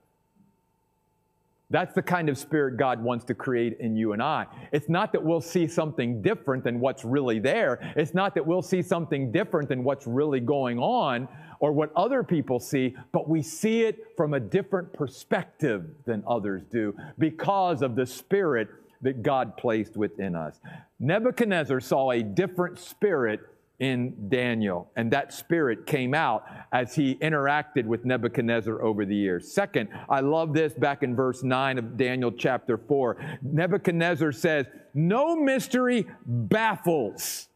That's 1.68 1.94
the 1.94 2.02
kind 2.02 2.28
of 2.28 2.38
spirit 2.38 2.76
God 2.76 3.02
wants 3.02 3.24
to 3.24 3.34
create 3.34 3.78
in 3.80 3.96
you 3.96 4.12
and 4.12 4.22
I. 4.22 4.46
It's 4.70 4.88
not 4.88 5.12
that 5.12 5.22
we'll 5.22 5.40
see 5.40 5.66
something 5.66 6.22
different 6.22 6.62
than 6.62 6.78
what's 6.78 7.04
really 7.04 7.40
there. 7.40 7.80
It's 7.96 8.14
not 8.14 8.36
that 8.36 8.46
we'll 8.46 8.62
see 8.62 8.82
something 8.82 9.32
different 9.32 9.68
than 9.68 9.82
what's 9.82 10.06
really 10.06 10.38
going 10.38 10.78
on 10.78 11.26
or 11.58 11.72
what 11.72 11.90
other 11.96 12.22
people 12.22 12.60
see, 12.60 12.94
but 13.12 13.28
we 13.28 13.42
see 13.42 13.82
it 13.82 14.12
from 14.16 14.34
a 14.34 14.40
different 14.40 14.92
perspective 14.92 15.86
than 16.04 16.22
others 16.28 16.62
do 16.70 16.94
because 17.18 17.82
of 17.82 17.96
the 17.96 18.06
spirit 18.06 18.68
that 19.02 19.22
God 19.22 19.56
placed 19.56 19.96
within 19.96 20.36
us. 20.36 20.60
Nebuchadnezzar 21.00 21.80
saw 21.80 22.12
a 22.12 22.22
different 22.22 22.78
spirit 22.78 23.40
in 23.78 24.28
Daniel. 24.28 24.90
And 24.96 25.10
that 25.10 25.32
spirit 25.32 25.86
came 25.86 26.14
out 26.14 26.44
as 26.72 26.94
he 26.94 27.16
interacted 27.16 27.84
with 27.84 28.04
Nebuchadnezzar 28.04 28.80
over 28.82 29.04
the 29.04 29.14
years. 29.14 29.52
Second, 29.52 29.88
I 30.08 30.20
love 30.20 30.54
this 30.54 30.72
back 30.72 31.02
in 31.02 31.14
verse 31.14 31.42
9 31.42 31.78
of 31.78 31.96
Daniel 31.96 32.32
chapter 32.32 32.78
4. 32.78 33.38
Nebuchadnezzar 33.42 34.32
says, 34.32 34.66
No 34.94 35.36
mystery 35.36 36.06
baffles 36.24 37.48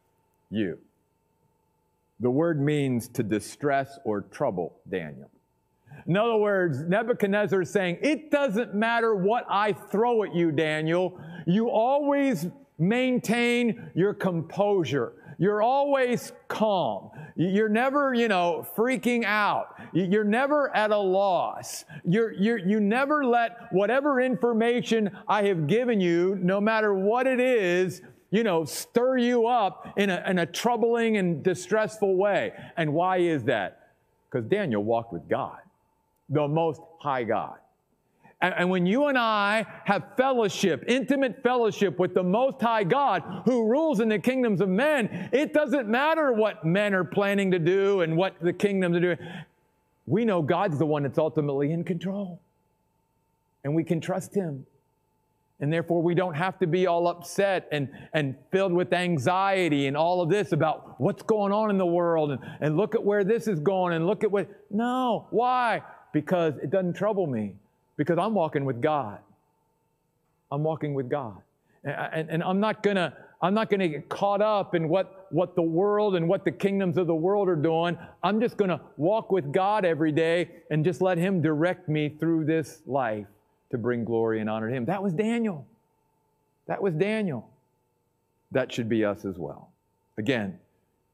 you. 0.51 0.79
The 2.21 2.31
word 2.31 2.61
means 2.61 3.09
to 3.09 3.23
distress 3.23 3.99
or 4.05 4.21
trouble 4.21 4.77
Daniel. 4.89 5.31
In 6.07 6.17
other 6.17 6.37
words, 6.37 6.83
Nebuchadnezzar 6.83 7.63
is 7.63 7.71
saying, 7.71 7.99
It 8.03 8.31
doesn't 8.31 8.75
matter 8.75 9.15
what 9.15 9.47
I 9.49 9.73
throw 9.73 10.25
at 10.25 10.35
you, 10.35 10.53
Daniel. 10.53 11.19
You 11.47 11.71
always 11.71 12.47
maintain 12.79 13.91
your 13.95 14.15
composure. 14.15 15.13
You're 15.41 15.63
always 15.63 16.33
calm. 16.49 17.13
You're 17.35 17.71
never, 17.71 18.13
you 18.13 18.29
know, 18.29 18.67
freaking 18.77 19.25
out. 19.25 19.75
You're 19.95 20.23
never 20.23 20.69
at 20.77 20.91
a 20.91 20.99
loss. 20.99 21.87
You're, 22.05 22.33
you're, 22.33 22.59
you 22.59 22.79
never 22.79 23.25
let 23.25 23.73
whatever 23.73 24.21
information 24.21 25.11
I 25.27 25.45
have 25.45 25.67
given 25.67 25.99
you, 25.99 26.37
no 26.43 26.61
matter 26.61 26.93
what 26.93 27.27
it 27.27 27.41
is, 27.41 28.03
you 28.31 28.45
know, 28.45 28.67
stir 28.67 29.17
you 29.17 29.47
up 29.47 29.95
in 29.97 30.11
a, 30.11 30.23
in 30.27 30.41
a 30.41 30.47
troubling 30.47 31.17
and 31.17 31.43
distressful 31.43 32.17
way. 32.17 32.53
And 32.77 32.93
why 32.93 33.17
is 33.17 33.45
that? 33.45 33.95
Because 34.31 34.47
Daniel 34.47 34.85
walked 34.85 35.11
with 35.11 35.27
God, 35.27 35.61
the 36.29 36.47
Most 36.47 36.83
High 37.01 37.25
God. 37.25 37.60
And, 38.43 38.71
when 38.71 38.87
you 38.87 39.07
and 39.07 39.19
I 39.19 39.67
have 39.85 40.17
fellowship, 40.17 40.85
intimate 40.89 41.43
fellowship 41.43 41.99
with 41.99 42.15
the 42.15 42.23
Most 42.23 42.61
High 42.61 42.85
God 42.85 43.43
who 43.45 43.69
rules 43.69 44.01
in 44.01 44.09
the 44.09 44.19
kingdoms 44.19 44.63
of 44.63 44.69
men, 44.69 45.29
it 45.31 45.53
doesn't 45.53 45.89
matter 45.89 46.33
what 46.33 46.65
men 46.65 46.95
are 46.95 47.05
planning 47.05 47.51
to 47.51 47.59
do 47.59 48.01
and 48.01 48.17
what 48.17 48.35
the 48.41 48.53
kingdoms 48.53 48.97
are 48.97 49.01
doing. 49.01 49.19
We 50.07 50.25
know 50.25 50.41
God's 50.41 50.79
the 50.79 50.87
one 50.87 51.03
that's 51.03 51.19
ultimately 51.19 51.71
in 51.71 51.85
control. 51.85 52.41
And 53.63 53.75
we 53.75 53.85
can 53.85 54.01
trust 54.01 54.35
Him. 54.35 54.65
And 55.61 55.71
therefore, 55.71 56.03
we 56.03 56.15
don't 56.15 56.33
have 56.33 56.59
to 56.61 56.67
be 56.67 56.87
all 56.87 57.09
upset 57.09 57.69
and, 57.71 57.91
and 58.15 58.35
filled 58.51 58.73
with 58.73 58.95
anxiety 58.95 59.87
and 59.87 59.95
all 59.95 60.23
of 60.23 60.31
this 60.31 60.53
about 60.53 60.99
what's 60.99 61.23
going 61.23 61.53
on 61.53 61.69
in 61.69 61.77
the 61.77 61.85
world 61.85 62.31
and, 62.31 62.41
and 62.63 62.79
look 62.79 62.95
at 62.95 63.05
where 63.05 63.23
this 63.23 63.47
is 63.47 63.61
going 63.61 63.93
and 63.93 64.07
look 64.07 64.25
at 64.25 64.31
what. 64.31 64.49
No. 64.71 65.27
Why? 65.29 65.83
Because 66.15 66.57
it 66.63 66.71
doesn't 66.71 66.95
trouble 66.95 67.27
me 67.27 67.57
because 68.01 68.17
I'm 68.17 68.33
walking 68.33 68.65
with 68.65 68.81
God. 68.81 69.19
I'm 70.51 70.63
walking 70.63 70.95
with 70.95 71.11
God. 71.11 71.37
And, 71.85 71.95
and, 72.15 72.31
and 72.31 72.43
I'm 72.43 72.59
not 72.59 72.83
gonna, 72.83 73.15
I'm 73.43 73.53
not 73.53 73.69
gonna 73.69 73.89
get 73.89 74.09
caught 74.09 74.41
up 74.41 74.75
in 74.75 74.89
what, 74.89 75.27
what 75.29 75.55
the 75.55 75.61
world 75.61 76.17
and 76.17 76.27
what 76.27 76.47
the 76.47 76.51
kingdoms 76.51 76.97
of 76.97 77.07
the 77.07 77.15
world 77.15 77.47
are 77.47 77.57
doing. 77.57 77.99
I'm 78.23 78.41
just 78.41 78.57
gonna 78.57 78.81
walk 78.97 79.31
with 79.31 79.53
God 79.53 79.85
every 79.85 80.13
day 80.13 80.49
and 80.71 80.83
just 80.83 81.03
let 81.03 81.19
Him 81.19 81.43
direct 81.43 81.91
me 81.91 82.09
through 82.09 82.47
this 82.47 82.81
life 82.87 83.27
to 83.71 83.77
bring 83.77 84.07
glory 84.07 84.41
and 84.41 84.49
honor 84.49 84.71
to 84.71 84.75
Him. 84.75 84.87
That 84.87 85.03
was 85.03 85.13
Daniel. 85.13 85.67
That 86.69 86.81
was 86.81 86.95
Daniel. 86.95 87.51
That 88.51 88.73
should 88.73 88.89
be 88.89 89.05
us 89.05 89.27
as 89.27 89.37
well. 89.37 89.73
Again, 90.17 90.59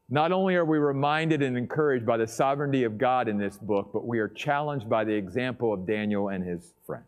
not 0.09 0.31
only 0.31 0.55
are 0.55 0.65
we 0.65 0.79
reminded 0.79 1.43
and 1.43 1.59
encouraged 1.59 2.07
by 2.07 2.17
the 2.17 2.27
sovereignty 2.27 2.85
of 2.85 2.97
God 2.97 3.29
in 3.29 3.39
this 3.39 3.57
book, 3.59 3.91
but 3.93 4.07
we 4.07 4.21
are 4.21 4.29
challenged 4.29 4.89
by 4.89 5.05
the 5.05 5.13
example 5.13 5.73
of 5.73 5.87
Daniel 5.87 6.29
and 6.29 6.45
his 6.45 6.75
friends. 6.87 7.05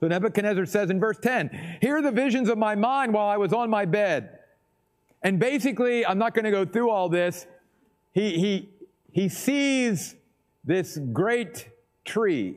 So 0.00 0.08
Nebuchadnezzar 0.08 0.66
says 0.66 0.90
in 0.90 1.00
verse 1.00 1.18
10, 1.18 1.78
Here 1.80 1.96
are 1.96 2.02
the 2.02 2.10
visions 2.10 2.48
of 2.48 2.58
my 2.58 2.74
mind 2.74 3.12
while 3.12 3.28
I 3.28 3.36
was 3.36 3.52
on 3.52 3.70
my 3.70 3.84
bed. 3.84 4.38
And 5.22 5.38
basically, 5.38 6.04
I'm 6.04 6.18
not 6.18 6.34
going 6.34 6.46
to 6.46 6.50
go 6.50 6.64
through 6.64 6.90
all 6.90 7.08
this. 7.08 7.46
He, 8.12 8.38
he, 8.38 8.68
he 9.12 9.28
sees 9.28 10.16
this 10.64 10.98
great 11.12 11.68
tree, 12.04 12.56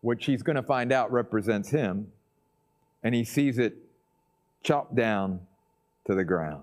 which 0.00 0.26
he's 0.26 0.42
going 0.42 0.56
to 0.56 0.62
find 0.62 0.92
out 0.92 1.12
represents 1.12 1.70
him, 1.70 2.12
and 3.02 3.14
he 3.14 3.24
sees 3.24 3.58
it 3.58 3.74
chopped 4.62 4.94
down 4.94 5.40
to 6.06 6.14
the 6.14 6.24
ground. 6.24 6.62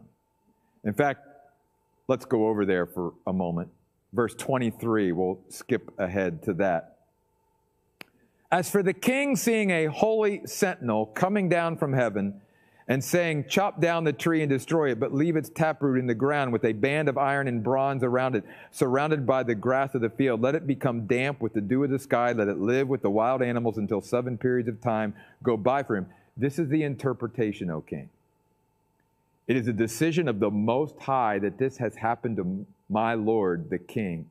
In 0.83 0.93
fact, 0.93 1.27
let's 2.07 2.25
go 2.25 2.47
over 2.47 2.65
there 2.65 2.85
for 2.85 3.13
a 3.27 3.33
moment. 3.33 3.69
Verse 4.13 4.35
23, 4.35 5.11
we'll 5.11 5.39
skip 5.49 5.93
ahead 5.97 6.43
to 6.43 6.53
that. 6.55 6.97
As 8.51 8.69
for 8.69 8.83
the 8.83 8.93
king 8.93 9.37
seeing 9.37 9.69
a 9.69 9.85
holy 9.85 10.41
sentinel 10.45 11.05
coming 11.05 11.47
down 11.47 11.77
from 11.77 11.93
heaven 11.93 12.41
and 12.89 13.01
saying, 13.01 13.45
Chop 13.47 13.79
down 13.79 14.03
the 14.03 14.11
tree 14.11 14.41
and 14.41 14.49
destroy 14.49 14.91
it, 14.91 14.99
but 14.99 15.13
leave 15.13 15.37
its 15.37 15.49
taproot 15.49 15.97
in 15.97 16.07
the 16.07 16.13
ground 16.13 16.51
with 16.51 16.65
a 16.65 16.73
band 16.73 17.07
of 17.07 17.17
iron 17.17 17.47
and 17.47 17.63
bronze 17.63 18.03
around 18.03 18.35
it, 18.35 18.43
surrounded 18.71 19.25
by 19.25 19.43
the 19.43 19.55
grass 19.55 19.95
of 19.95 20.01
the 20.01 20.09
field. 20.09 20.41
Let 20.41 20.55
it 20.55 20.67
become 20.67 21.07
damp 21.07 21.39
with 21.39 21.53
the 21.53 21.61
dew 21.61 21.85
of 21.85 21.89
the 21.89 21.99
sky. 21.99 22.33
Let 22.33 22.49
it 22.49 22.57
live 22.57 22.89
with 22.89 23.01
the 23.01 23.09
wild 23.09 23.41
animals 23.41 23.77
until 23.77 24.01
seven 24.01 24.37
periods 24.37 24.67
of 24.67 24.81
time 24.81 25.13
go 25.41 25.55
by 25.55 25.83
for 25.83 25.95
him. 25.95 26.07
This 26.35 26.59
is 26.59 26.67
the 26.67 26.83
interpretation, 26.83 27.69
O 27.69 27.79
king. 27.79 28.09
It 29.51 29.57
is 29.57 29.67
a 29.67 29.73
decision 29.73 30.29
of 30.29 30.39
the 30.39 30.49
Most 30.49 30.97
High 30.97 31.37
that 31.39 31.57
this 31.57 31.75
has 31.75 31.93
happened 31.93 32.37
to 32.37 32.65
my 32.87 33.15
Lord, 33.15 33.69
the 33.69 33.79
King. 33.79 34.29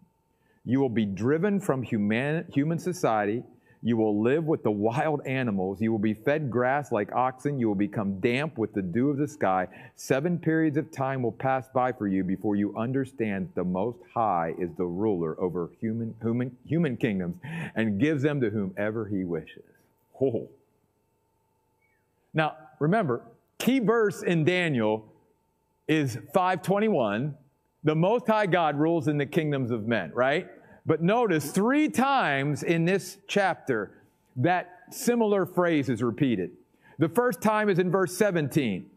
You 0.64 0.80
will 0.80 0.88
be 0.88 1.04
driven 1.04 1.60
from 1.60 1.82
human, 1.82 2.46
human 2.50 2.78
society. 2.78 3.42
You 3.82 3.98
will 3.98 4.22
live 4.22 4.44
with 4.46 4.62
the 4.62 4.70
wild 4.70 5.20
animals. 5.26 5.82
You 5.82 5.92
will 5.92 5.98
be 5.98 6.14
fed 6.14 6.50
grass 6.50 6.90
like 6.90 7.12
oxen. 7.12 7.60
You 7.60 7.68
will 7.68 7.74
become 7.74 8.18
damp 8.20 8.56
with 8.56 8.72
the 8.72 8.80
dew 8.80 9.10
of 9.10 9.18
the 9.18 9.28
sky. 9.28 9.68
Seven 9.94 10.38
periods 10.38 10.78
of 10.78 10.90
time 10.90 11.22
will 11.22 11.32
pass 11.32 11.68
by 11.68 11.92
for 11.92 12.08
you 12.08 12.24
before 12.24 12.56
you 12.56 12.74
understand 12.74 13.50
the 13.54 13.64
Most 13.64 13.98
High 14.14 14.54
is 14.58 14.70
the 14.78 14.86
ruler 14.86 15.38
over 15.38 15.68
human, 15.82 16.14
human, 16.22 16.56
human 16.64 16.96
kingdoms 16.96 17.36
and 17.74 18.00
gives 18.00 18.22
them 18.22 18.40
to 18.40 18.48
whomever 18.48 19.04
he 19.04 19.24
wishes. 19.24 19.64
Oh. 20.18 20.48
Now, 22.32 22.56
remember, 22.78 23.20
key 23.58 23.80
verse 23.80 24.22
in 24.22 24.46
Daniel 24.46 25.09
is 25.90 26.14
521. 26.32 27.34
The 27.82 27.96
Most 27.96 28.28
High 28.28 28.46
God 28.46 28.78
rules 28.78 29.08
in 29.08 29.18
the 29.18 29.26
kingdoms 29.26 29.72
of 29.72 29.88
men, 29.88 30.12
right? 30.14 30.46
But 30.86 31.02
notice 31.02 31.50
three 31.50 31.88
times 31.88 32.62
in 32.62 32.84
this 32.84 33.18
chapter 33.26 33.98
that 34.36 34.84
similar 34.90 35.44
phrase 35.44 35.88
is 35.88 36.00
repeated. 36.00 36.52
The 36.98 37.08
first 37.08 37.42
time 37.42 37.68
is 37.68 37.80
in 37.80 37.90
verse 37.90 38.16
17. 38.16 38.88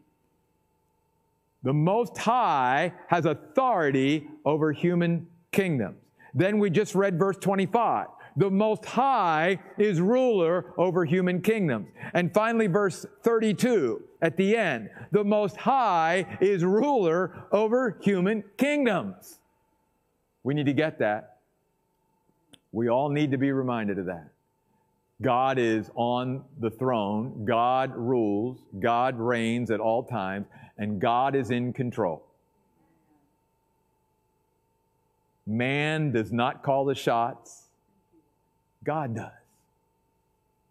The 1.64 1.72
Most 1.72 2.16
High 2.16 2.92
has 3.08 3.26
authority 3.26 4.28
over 4.44 4.70
human 4.70 5.26
kingdoms. 5.50 5.98
Then 6.32 6.60
we 6.60 6.70
just 6.70 6.94
read 6.94 7.18
verse 7.18 7.38
25 7.38 8.06
the 8.36 8.50
Most 8.50 8.84
High 8.84 9.60
is 9.78 10.00
ruler 10.00 10.72
over 10.76 11.04
human 11.04 11.40
kingdoms. 11.40 11.88
And 12.12 12.32
finally, 12.34 12.66
verse 12.66 13.06
32 13.22 14.02
at 14.22 14.36
the 14.36 14.56
end 14.56 14.90
the 15.12 15.24
Most 15.24 15.56
High 15.56 16.38
is 16.40 16.64
ruler 16.64 17.46
over 17.52 17.98
human 18.02 18.44
kingdoms. 18.56 19.38
We 20.42 20.54
need 20.54 20.66
to 20.66 20.72
get 20.72 20.98
that. 20.98 21.38
We 22.72 22.88
all 22.88 23.08
need 23.08 23.30
to 23.30 23.38
be 23.38 23.52
reminded 23.52 23.98
of 23.98 24.06
that. 24.06 24.30
God 25.22 25.58
is 25.58 25.90
on 25.94 26.42
the 26.58 26.70
throne, 26.70 27.44
God 27.44 27.94
rules, 27.94 28.58
God 28.80 29.18
reigns 29.18 29.70
at 29.70 29.78
all 29.78 30.02
times, 30.02 30.46
and 30.76 31.00
God 31.00 31.36
is 31.36 31.50
in 31.50 31.72
control. 31.72 32.26
Man 35.46 36.10
does 36.10 36.32
not 36.32 36.62
call 36.62 36.84
the 36.84 36.94
shots, 36.94 37.63
God 38.84 39.16
does. 39.16 39.32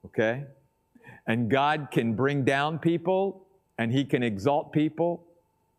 Okay? 0.06 0.44
And 1.26 1.50
God 1.50 1.90
can 1.92 2.14
bring 2.14 2.44
down 2.44 2.80
people 2.80 3.46
and 3.78 3.92
He 3.92 4.06
can 4.06 4.24
exalt 4.24 4.72
people 4.72 5.24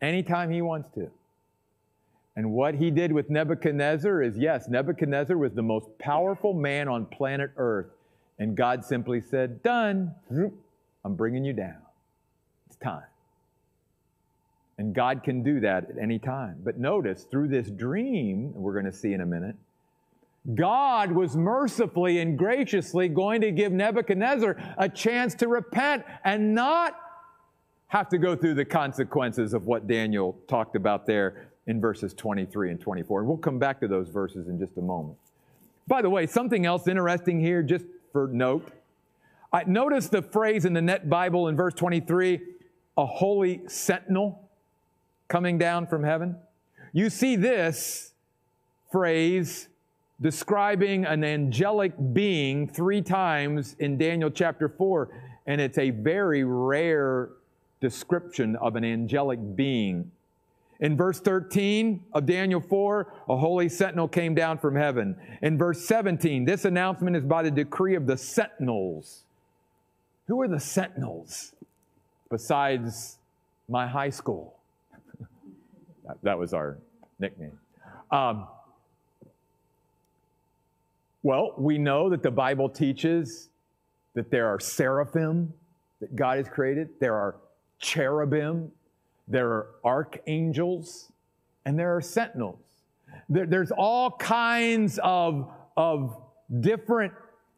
anytime 0.01 0.51
He 0.51 0.63
wants 0.63 0.91
to. 0.95 1.11
And 2.37 2.53
what 2.53 2.75
He 2.75 2.91
did 2.91 3.13
with 3.13 3.31
Nebuchadnezzar 3.31 4.23
is 4.23 4.37
yes, 4.37 4.69
Nebuchadnezzar 4.69 5.37
was 5.37 5.53
the 5.53 5.63
most 5.63 5.97
powerful 5.99 6.53
man 6.53 6.89
on 6.89 7.07
planet 7.07 7.51
Earth. 7.57 7.87
And 8.39 8.57
God 8.57 8.85
simply 8.85 9.21
said, 9.21 9.63
Done. 9.63 10.15
I'm 11.05 11.15
bringing 11.15 11.45
you 11.45 11.53
down. 11.53 11.77
It's 12.67 12.77
time. 12.77 13.05
And 14.79 14.93
God 14.93 15.23
can 15.23 15.43
do 15.43 15.61
that 15.61 15.91
at 15.91 15.99
any 15.99 16.19
time. 16.19 16.57
But 16.65 16.79
notice, 16.79 17.25
through 17.31 17.49
this 17.49 17.71
dream, 17.71 18.53
we're 18.55 18.73
going 18.73 18.87
to 18.87 18.93
see 18.93 19.13
in 19.13 19.21
a 19.21 19.27
minute, 19.27 19.55
God 20.53 21.13
was 21.13 21.37
mercifully 21.37 22.19
and 22.19 22.37
graciously 22.37 23.09
going 23.09 23.41
to 23.41 23.51
give 23.51 23.73
Nebuchadnezzar 23.73 24.57
a 24.77 24.89
chance 24.89 25.35
to 25.37 25.49
repent 25.49 26.05
and 26.23 26.55
not 26.55 26.95
have 27.87 28.09
to 28.11 28.19
go 28.19 28.37
through 28.37 28.55
the 28.55 28.65
consequences 28.65 29.55
of 29.55 29.67
what 29.67 29.87
Daniel 29.87 30.37
talked 30.49 30.77
about 30.77 31.07
there 31.07 31.49
in 31.67 31.81
verses 31.81 32.13
23 32.13 32.73
and 32.73 32.81
24. 32.81 33.21
And 33.21 33.29
we'll 33.29 33.39
come 33.39 33.59
back 33.59 33.81
to 33.81 33.89
those 33.89 34.11
verses 34.11 34.49
in 34.49 34.59
just 34.59 34.77
a 34.77 34.83
moment. 34.83 35.17
By 35.87 36.03
the 36.03 36.11
way, 36.11 36.27
something 36.27 36.67
else 36.67 36.89
interesting 36.89 37.41
here, 37.41 37.63
just 37.63 37.87
for 38.13 38.29
note. 38.29 38.71
I 39.53 39.65
notice 39.65 40.09
the 40.09 40.23
phrase 40.23 40.65
in 40.65 40.73
the 40.73 40.83
Net 40.83 41.09
Bible 41.09 41.49
in 41.49 41.57
verse 41.57 41.75
23 41.75 42.41
a 42.97 43.07
holy 43.07 43.63
sentinel 43.67 44.49
coming 45.29 45.59
down 45.59 45.87
from 45.87 46.05
heaven. 46.05 46.37
You 46.93 47.11
see 47.11 47.35
this 47.37 48.13
phrase 48.93 49.69
describing 50.21 51.05
an 51.05 51.25
angelic 51.25 51.93
being 52.13 52.69
three 52.69 53.03
times 53.03 53.77
in 53.79 53.99
Daniel 53.99 54.31
chapter 54.31 54.69
4, 54.69 55.09
and 55.47 55.61
it's 55.61 55.79
a 55.79 55.91
very 55.91 56.45
rare 56.45 57.31
description 57.81 58.57
of 58.57 58.77
an 58.77 58.85
angelic 58.85 59.39
being. 59.57 60.11
In 60.81 60.97
verse 60.97 61.21
13 61.21 62.05
of 62.13 62.27
Daniel 62.27 62.61
4, 62.61 63.13
a 63.29 63.37
holy 63.37 63.69
sentinel 63.69 64.09
came 64.09 64.35
down 64.35 64.59
from 64.59 64.75
heaven. 64.75 65.17
In 65.43 65.57
verse 65.57 65.85
17, 65.87 66.45
this 66.45 66.65
announcement 66.65 67.17
is 67.17 67.25
by 67.25 67.43
the 67.43 67.51
decree 67.51 67.95
of 67.95 68.07
the 68.07 68.17
sentinels. 68.17 69.25
Who 70.27 70.41
are 70.41 70.49
the 70.49 70.61
sentinels 70.61 71.53
besides 72.31 73.19
my 73.69 73.87
high 73.87 74.11
school? 74.11 74.57
that 76.23 76.39
was 76.39 76.53
our 76.55 76.79
nickname. 77.19 77.59
Um, 78.11 78.47
well, 81.25 81.55
we 81.57 81.79
know 81.79 82.11
that 82.11 82.23
the 82.23 82.31
Bible 82.31 82.69
teaches 82.69 83.49
that 84.13 84.31
there 84.31 84.47
are 84.47 84.61
seraphim 84.61 85.53
that 86.01 86.15
God 86.15 86.37
has 86.37 86.49
created, 86.49 86.91
there 87.01 87.15
are 87.15 87.37
cherubim, 87.79 88.71
there 89.27 89.49
are 89.49 89.67
archangels, 89.85 91.11
and 91.65 91.79
there 91.79 91.97
are 91.97 92.03
sentinels. 92.03 92.59
There, 93.31 93.47
there's 93.47 93.71
all 93.71 94.11
kinds 94.11 95.01
of, 95.03 95.51
of 95.79 96.15
different 96.61 97.15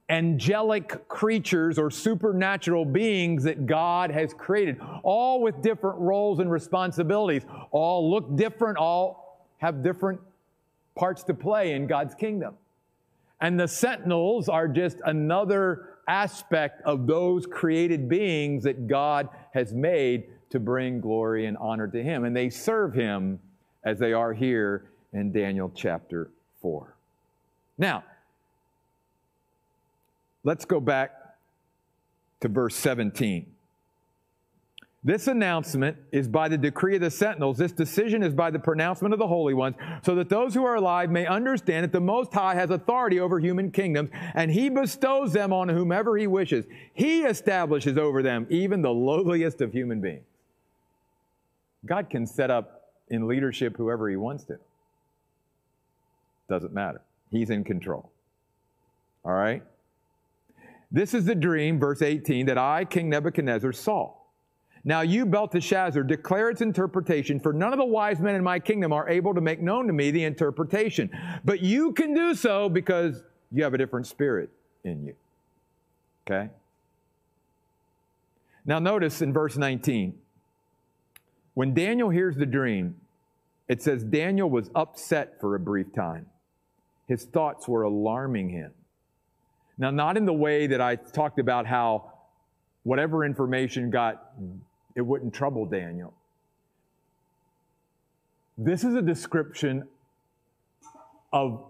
angelic 0.08 1.08
creatures 1.08 1.76
or 1.76 1.90
supernatural 1.90 2.84
beings 2.84 3.42
that 3.42 3.66
God 3.66 4.12
has 4.12 4.32
created, 4.32 4.80
all 5.02 5.42
with 5.42 5.60
different 5.60 5.98
roles 5.98 6.38
and 6.38 6.48
responsibilities, 6.48 7.42
all 7.72 8.08
look 8.08 8.36
different, 8.36 8.78
all 8.78 9.44
have 9.58 9.82
different 9.82 10.20
parts 10.94 11.24
to 11.24 11.34
play 11.34 11.72
in 11.72 11.88
God's 11.88 12.14
kingdom. 12.14 12.54
And 13.40 13.58
the 13.60 13.68
sentinels 13.68 14.48
are 14.48 14.68
just 14.68 14.98
another 15.04 15.90
aspect 16.08 16.82
of 16.82 17.06
those 17.06 17.46
created 17.46 18.08
beings 18.08 18.64
that 18.64 18.86
God 18.86 19.28
has 19.52 19.72
made 19.72 20.28
to 20.50 20.60
bring 20.60 21.00
glory 21.00 21.46
and 21.46 21.56
honor 21.58 21.88
to 21.88 22.02
Him. 22.02 22.24
And 22.24 22.34
they 22.34 22.48
serve 22.48 22.94
Him 22.94 23.40
as 23.84 23.98
they 23.98 24.12
are 24.12 24.32
here 24.32 24.90
in 25.12 25.32
Daniel 25.32 25.70
chapter 25.74 26.30
4. 26.60 26.94
Now, 27.78 28.04
let's 30.44 30.64
go 30.64 30.80
back 30.80 31.12
to 32.40 32.48
verse 32.48 32.76
17. 32.76 33.55
This 35.06 35.28
announcement 35.28 35.96
is 36.10 36.26
by 36.26 36.48
the 36.48 36.58
decree 36.58 36.96
of 36.96 37.00
the 37.00 37.12
sentinels. 37.12 37.58
This 37.58 37.70
decision 37.70 38.24
is 38.24 38.34
by 38.34 38.50
the 38.50 38.58
pronouncement 38.58 39.14
of 39.14 39.20
the 39.20 39.26
holy 39.28 39.54
ones, 39.54 39.76
so 40.02 40.16
that 40.16 40.28
those 40.28 40.52
who 40.52 40.64
are 40.64 40.74
alive 40.74 41.12
may 41.12 41.26
understand 41.26 41.84
that 41.84 41.92
the 41.92 42.00
Most 42.00 42.34
High 42.34 42.56
has 42.56 42.70
authority 42.70 43.20
over 43.20 43.38
human 43.38 43.70
kingdoms, 43.70 44.10
and 44.34 44.50
he 44.50 44.68
bestows 44.68 45.32
them 45.32 45.52
on 45.52 45.68
whomever 45.68 46.16
he 46.16 46.26
wishes. 46.26 46.64
He 46.92 47.22
establishes 47.22 47.96
over 47.96 48.20
them 48.20 48.48
even 48.50 48.82
the 48.82 48.90
lowliest 48.90 49.60
of 49.60 49.72
human 49.72 50.00
beings. 50.00 50.26
God 51.84 52.10
can 52.10 52.26
set 52.26 52.50
up 52.50 52.90
in 53.08 53.28
leadership 53.28 53.76
whoever 53.76 54.08
he 54.08 54.16
wants 54.16 54.42
to. 54.46 54.58
Doesn't 56.48 56.72
matter. 56.74 57.00
He's 57.30 57.50
in 57.50 57.62
control. 57.62 58.10
All 59.24 59.34
right? 59.34 59.62
This 60.90 61.14
is 61.14 61.26
the 61.26 61.36
dream, 61.36 61.78
verse 61.78 62.02
18, 62.02 62.46
that 62.46 62.58
I, 62.58 62.84
King 62.84 63.08
Nebuchadnezzar, 63.08 63.72
saw. 63.72 64.15
Now 64.86 65.00
you, 65.00 65.26
Belteshazzar, 65.26 66.04
declare 66.04 66.48
its 66.48 66.60
interpretation, 66.60 67.40
for 67.40 67.52
none 67.52 67.72
of 67.72 67.78
the 67.80 67.84
wise 67.84 68.20
men 68.20 68.36
in 68.36 68.44
my 68.44 68.60
kingdom 68.60 68.92
are 68.92 69.08
able 69.08 69.34
to 69.34 69.40
make 69.40 69.60
known 69.60 69.88
to 69.88 69.92
me 69.92 70.12
the 70.12 70.22
interpretation. 70.22 71.10
But 71.44 71.60
you 71.60 71.92
can 71.92 72.14
do 72.14 72.36
so 72.36 72.68
because 72.68 73.24
you 73.50 73.64
have 73.64 73.74
a 73.74 73.78
different 73.78 74.06
spirit 74.06 74.48
in 74.84 75.04
you. 75.04 75.16
Okay? 76.24 76.50
Now 78.64 78.78
notice 78.78 79.22
in 79.22 79.32
verse 79.32 79.56
19, 79.56 80.14
when 81.54 81.74
Daniel 81.74 82.08
hears 82.08 82.36
the 82.36 82.46
dream, 82.46 82.94
it 83.68 83.82
says 83.82 84.04
Daniel 84.04 84.48
was 84.48 84.70
upset 84.76 85.40
for 85.40 85.56
a 85.56 85.58
brief 85.58 85.92
time. 85.92 86.26
His 87.08 87.24
thoughts 87.24 87.66
were 87.66 87.82
alarming 87.82 88.50
him. 88.50 88.70
Now, 89.78 89.90
not 89.90 90.16
in 90.16 90.26
the 90.26 90.32
way 90.32 90.68
that 90.68 90.80
I 90.80 90.94
talked 90.94 91.40
about 91.40 91.66
how 91.66 92.12
whatever 92.84 93.24
information 93.24 93.90
got 93.90 94.32
it 94.96 95.02
wouldn't 95.02 95.34
trouble 95.34 95.66
Daniel. 95.66 96.12
This 98.58 98.82
is 98.82 98.94
a 98.94 99.02
description 99.02 99.86
of 101.32 101.62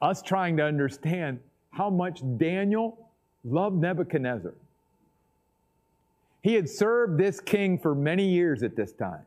us 0.00 0.22
trying 0.22 0.56
to 0.56 0.64
understand 0.64 1.40
how 1.70 1.90
much 1.90 2.22
Daniel 2.38 3.10
loved 3.44 3.76
Nebuchadnezzar. 3.76 4.54
He 6.40 6.54
had 6.54 6.68
served 6.68 7.18
this 7.18 7.40
king 7.40 7.78
for 7.78 7.94
many 7.94 8.30
years 8.30 8.62
at 8.62 8.74
this 8.74 8.92
time, 8.92 9.26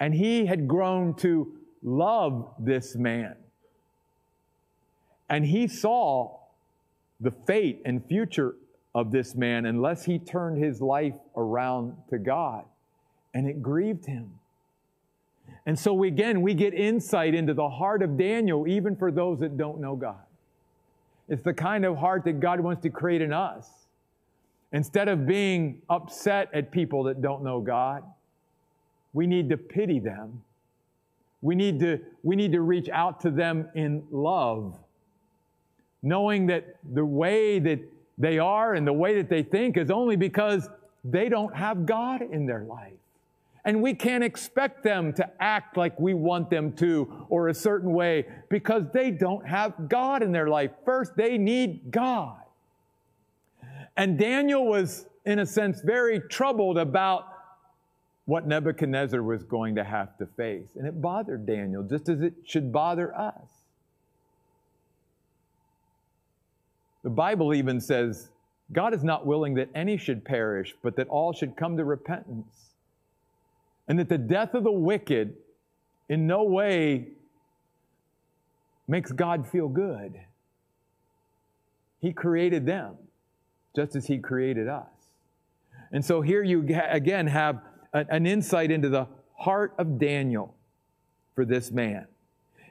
and 0.00 0.14
he 0.14 0.46
had 0.46 0.66
grown 0.66 1.14
to 1.16 1.52
love 1.82 2.48
this 2.58 2.96
man. 2.96 3.36
And 5.28 5.44
he 5.44 5.66
saw 5.66 6.38
the 7.20 7.30
fate 7.30 7.82
and 7.84 8.04
future 8.06 8.54
of 8.94 9.10
this 9.10 9.34
man 9.34 9.66
unless 9.66 10.04
he 10.04 10.18
turned 10.18 10.62
his 10.62 10.80
life 10.80 11.14
around 11.36 11.96
to 12.10 12.18
God. 12.18 12.64
And 13.34 13.46
it 13.46 13.62
grieved 13.62 14.04
him. 14.04 14.38
And 15.64 15.78
so, 15.78 16.02
again, 16.02 16.42
we 16.42 16.54
get 16.54 16.74
insight 16.74 17.34
into 17.34 17.54
the 17.54 17.68
heart 17.68 18.02
of 18.02 18.16
Daniel, 18.16 18.66
even 18.66 18.96
for 18.96 19.10
those 19.10 19.40
that 19.40 19.56
don't 19.56 19.80
know 19.80 19.96
God. 19.96 20.22
It's 21.28 21.42
the 21.42 21.54
kind 21.54 21.84
of 21.84 21.96
heart 21.96 22.24
that 22.24 22.40
God 22.40 22.60
wants 22.60 22.82
to 22.82 22.90
create 22.90 23.22
in 23.22 23.32
us. 23.32 23.68
Instead 24.72 25.08
of 25.08 25.26
being 25.26 25.82
upset 25.88 26.48
at 26.52 26.70
people 26.70 27.04
that 27.04 27.22
don't 27.22 27.42
know 27.42 27.60
God, 27.60 28.02
we 29.12 29.26
need 29.26 29.48
to 29.50 29.56
pity 29.56 29.98
them. 29.98 30.42
We 31.42 31.54
need 31.54 31.80
to, 31.80 32.00
we 32.22 32.36
need 32.36 32.52
to 32.52 32.60
reach 32.60 32.88
out 32.88 33.20
to 33.20 33.30
them 33.30 33.68
in 33.74 34.04
love, 34.10 34.78
knowing 36.02 36.46
that 36.46 36.76
the 36.92 37.04
way 37.04 37.58
that 37.58 37.80
they 38.18 38.38
are 38.38 38.74
and 38.74 38.86
the 38.86 38.92
way 38.92 39.16
that 39.16 39.28
they 39.28 39.42
think 39.42 39.76
is 39.76 39.90
only 39.90 40.16
because 40.16 40.68
they 41.04 41.28
don't 41.28 41.54
have 41.54 41.86
God 41.86 42.22
in 42.22 42.46
their 42.46 42.62
life. 42.64 42.92
And 43.64 43.80
we 43.80 43.94
can't 43.94 44.24
expect 44.24 44.82
them 44.82 45.12
to 45.14 45.30
act 45.40 45.76
like 45.76 45.98
we 45.98 46.14
want 46.14 46.50
them 46.50 46.72
to 46.74 47.26
or 47.28 47.48
a 47.48 47.54
certain 47.54 47.92
way 47.92 48.26
because 48.48 48.84
they 48.92 49.10
don't 49.12 49.46
have 49.46 49.88
God 49.88 50.22
in 50.22 50.32
their 50.32 50.48
life. 50.48 50.72
First, 50.84 51.16
they 51.16 51.38
need 51.38 51.90
God. 51.90 52.38
And 53.96 54.18
Daniel 54.18 54.66
was, 54.66 55.06
in 55.24 55.38
a 55.38 55.46
sense, 55.46 55.80
very 55.80 56.20
troubled 56.20 56.76
about 56.76 57.28
what 58.24 58.46
Nebuchadnezzar 58.46 59.22
was 59.22 59.44
going 59.44 59.76
to 59.76 59.84
have 59.84 60.16
to 60.18 60.26
face. 60.26 60.68
And 60.76 60.86
it 60.86 61.00
bothered 61.00 61.46
Daniel, 61.46 61.82
just 61.82 62.08
as 62.08 62.20
it 62.20 62.34
should 62.44 62.72
bother 62.72 63.14
us. 63.16 63.61
The 67.02 67.10
Bible 67.10 67.54
even 67.54 67.80
says 67.80 68.30
God 68.72 68.94
is 68.94 69.04
not 69.04 69.26
willing 69.26 69.54
that 69.54 69.68
any 69.74 69.96
should 69.96 70.24
perish, 70.24 70.74
but 70.82 70.96
that 70.96 71.08
all 71.08 71.32
should 71.32 71.56
come 71.56 71.76
to 71.76 71.84
repentance. 71.84 72.70
And 73.88 73.98
that 73.98 74.08
the 74.08 74.18
death 74.18 74.54
of 74.54 74.64
the 74.64 74.72
wicked 74.72 75.34
in 76.08 76.26
no 76.26 76.44
way 76.44 77.08
makes 78.86 79.12
God 79.12 79.46
feel 79.46 79.68
good. 79.68 80.18
He 82.00 82.12
created 82.12 82.66
them 82.66 82.96
just 83.74 83.96
as 83.96 84.06
He 84.06 84.18
created 84.18 84.68
us. 84.68 84.86
And 85.92 86.04
so 86.04 86.22
here 86.22 86.42
you 86.42 86.66
again 86.88 87.26
have 87.26 87.60
an 87.92 88.26
insight 88.26 88.70
into 88.70 88.88
the 88.88 89.06
heart 89.36 89.74
of 89.78 89.98
Daniel 89.98 90.54
for 91.34 91.44
this 91.44 91.70
man. 91.70 92.06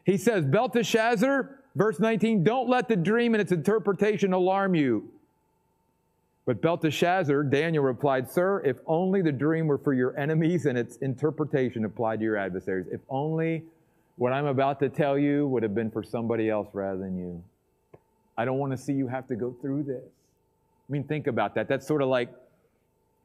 He 0.03 0.17
says, 0.17 0.45
Belteshazzar, 0.45 1.60
verse 1.75 1.99
19, 1.99 2.43
don't 2.43 2.69
let 2.69 2.87
the 2.87 2.95
dream 2.95 3.33
and 3.33 3.41
its 3.41 3.51
interpretation 3.51 4.33
alarm 4.33 4.75
you. 4.75 5.09
But 6.45 6.61
Belteshazzar, 6.61 7.43
Daniel 7.43 7.83
replied, 7.83 8.29
Sir, 8.29 8.61
if 8.65 8.77
only 8.87 9.21
the 9.21 9.31
dream 9.31 9.67
were 9.67 9.77
for 9.77 9.93
your 9.93 10.17
enemies 10.17 10.65
and 10.65 10.77
its 10.77 10.97
interpretation 10.97 11.85
applied 11.85 12.19
to 12.19 12.25
your 12.25 12.37
adversaries. 12.37 12.87
If 12.91 13.01
only 13.09 13.63
what 14.17 14.33
I'm 14.33 14.47
about 14.47 14.79
to 14.79 14.89
tell 14.89 15.17
you 15.17 15.47
would 15.47 15.63
have 15.63 15.75
been 15.75 15.91
for 15.91 16.03
somebody 16.03 16.49
else 16.49 16.67
rather 16.73 16.99
than 16.99 17.17
you. 17.17 17.43
I 18.37 18.45
don't 18.45 18.57
want 18.57 18.71
to 18.71 18.77
see 18.77 18.93
you 18.93 19.07
have 19.07 19.27
to 19.27 19.35
go 19.35 19.55
through 19.61 19.83
this. 19.83 20.03
I 20.03 20.91
mean, 20.91 21.03
think 21.03 21.27
about 21.27 21.55
that. 21.55 21.67
That's 21.67 21.87
sort 21.87 22.01
of 22.01 22.09
like 22.09 22.29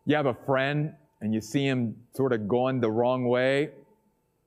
you 0.05 0.15
have 0.15 0.27
a 0.27 0.35
friend 0.47 0.93
and 1.21 1.35
you 1.35 1.41
see 1.41 1.67
him 1.67 1.97
sort 2.15 2.33
of 2.33 2.47
going 2.47 2.81
the 2.81 2.91
wrong 2.91 3.27
way. 3.27 3.71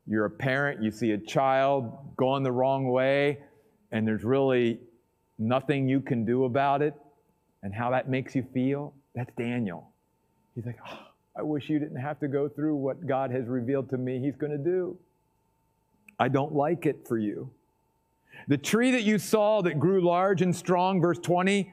You're 0.07 0.25
a 0.25 0.29
parent, 0.29 0.81
you 0.81 0.91
see 0.91 1.11
a 1.11 1.17
child 1.17 2.15
going 2.17 2.43
the 2.43 2.51
wrong 2.51 2.89
way, 2.89 3.39
and 3.91 4.07
there's 4.07 4.23
really 4.23 4.79
nothing 5.37 5.87
you 5.87 6.01
can 6.01 6.25
do 6.25 6.45
about 6.45 6.81
it 6.81 6.93
and 7.63 7.73
how 7.73 7.89
that 7.91 8.09
makes 8.09 8.35
you 8.35 8.45
feel. 8.53 8.93
That's 9.15 9.31
Daniel. 9.37 9.91
He's 10.55 10.65
like, 10.65 10.77
oh, 10.89 10.99
I 11.35 11.41
wish 11.41 11.69
you 11.69 11.79
didn't 11.79 11.99
have 11.99 12.19
to 12.19 12.27
go 12.27 12.49
through 12.49 12.75
what 12.75 13.05
God 13.07 13.31
has 13.31 13.47
revealed 13.47 13.89
to 13.91 13.97
me 13.97 14.19
He's 14.19 14.35
going 14.35 14.51
to 14.51 14.57
do. 14.57 14.97
I 16.19 16.27
don't 16.27 16.53
like 16.53 16.85
it 16.85 17.07
for 17.07 17.17
you. 17.17 17.49
The 18.47 18.57
tree 18.57 18.91
that 18.91 19.03
you 19.03 19.17
saw 19.17 19.61
that 19.61 19.79
grew 19.79 20.01
large 20.01 20.41
and 20.41 20.55
strong, 20.55 21.01
verse 21.01 21.19
20, 21.19 21.71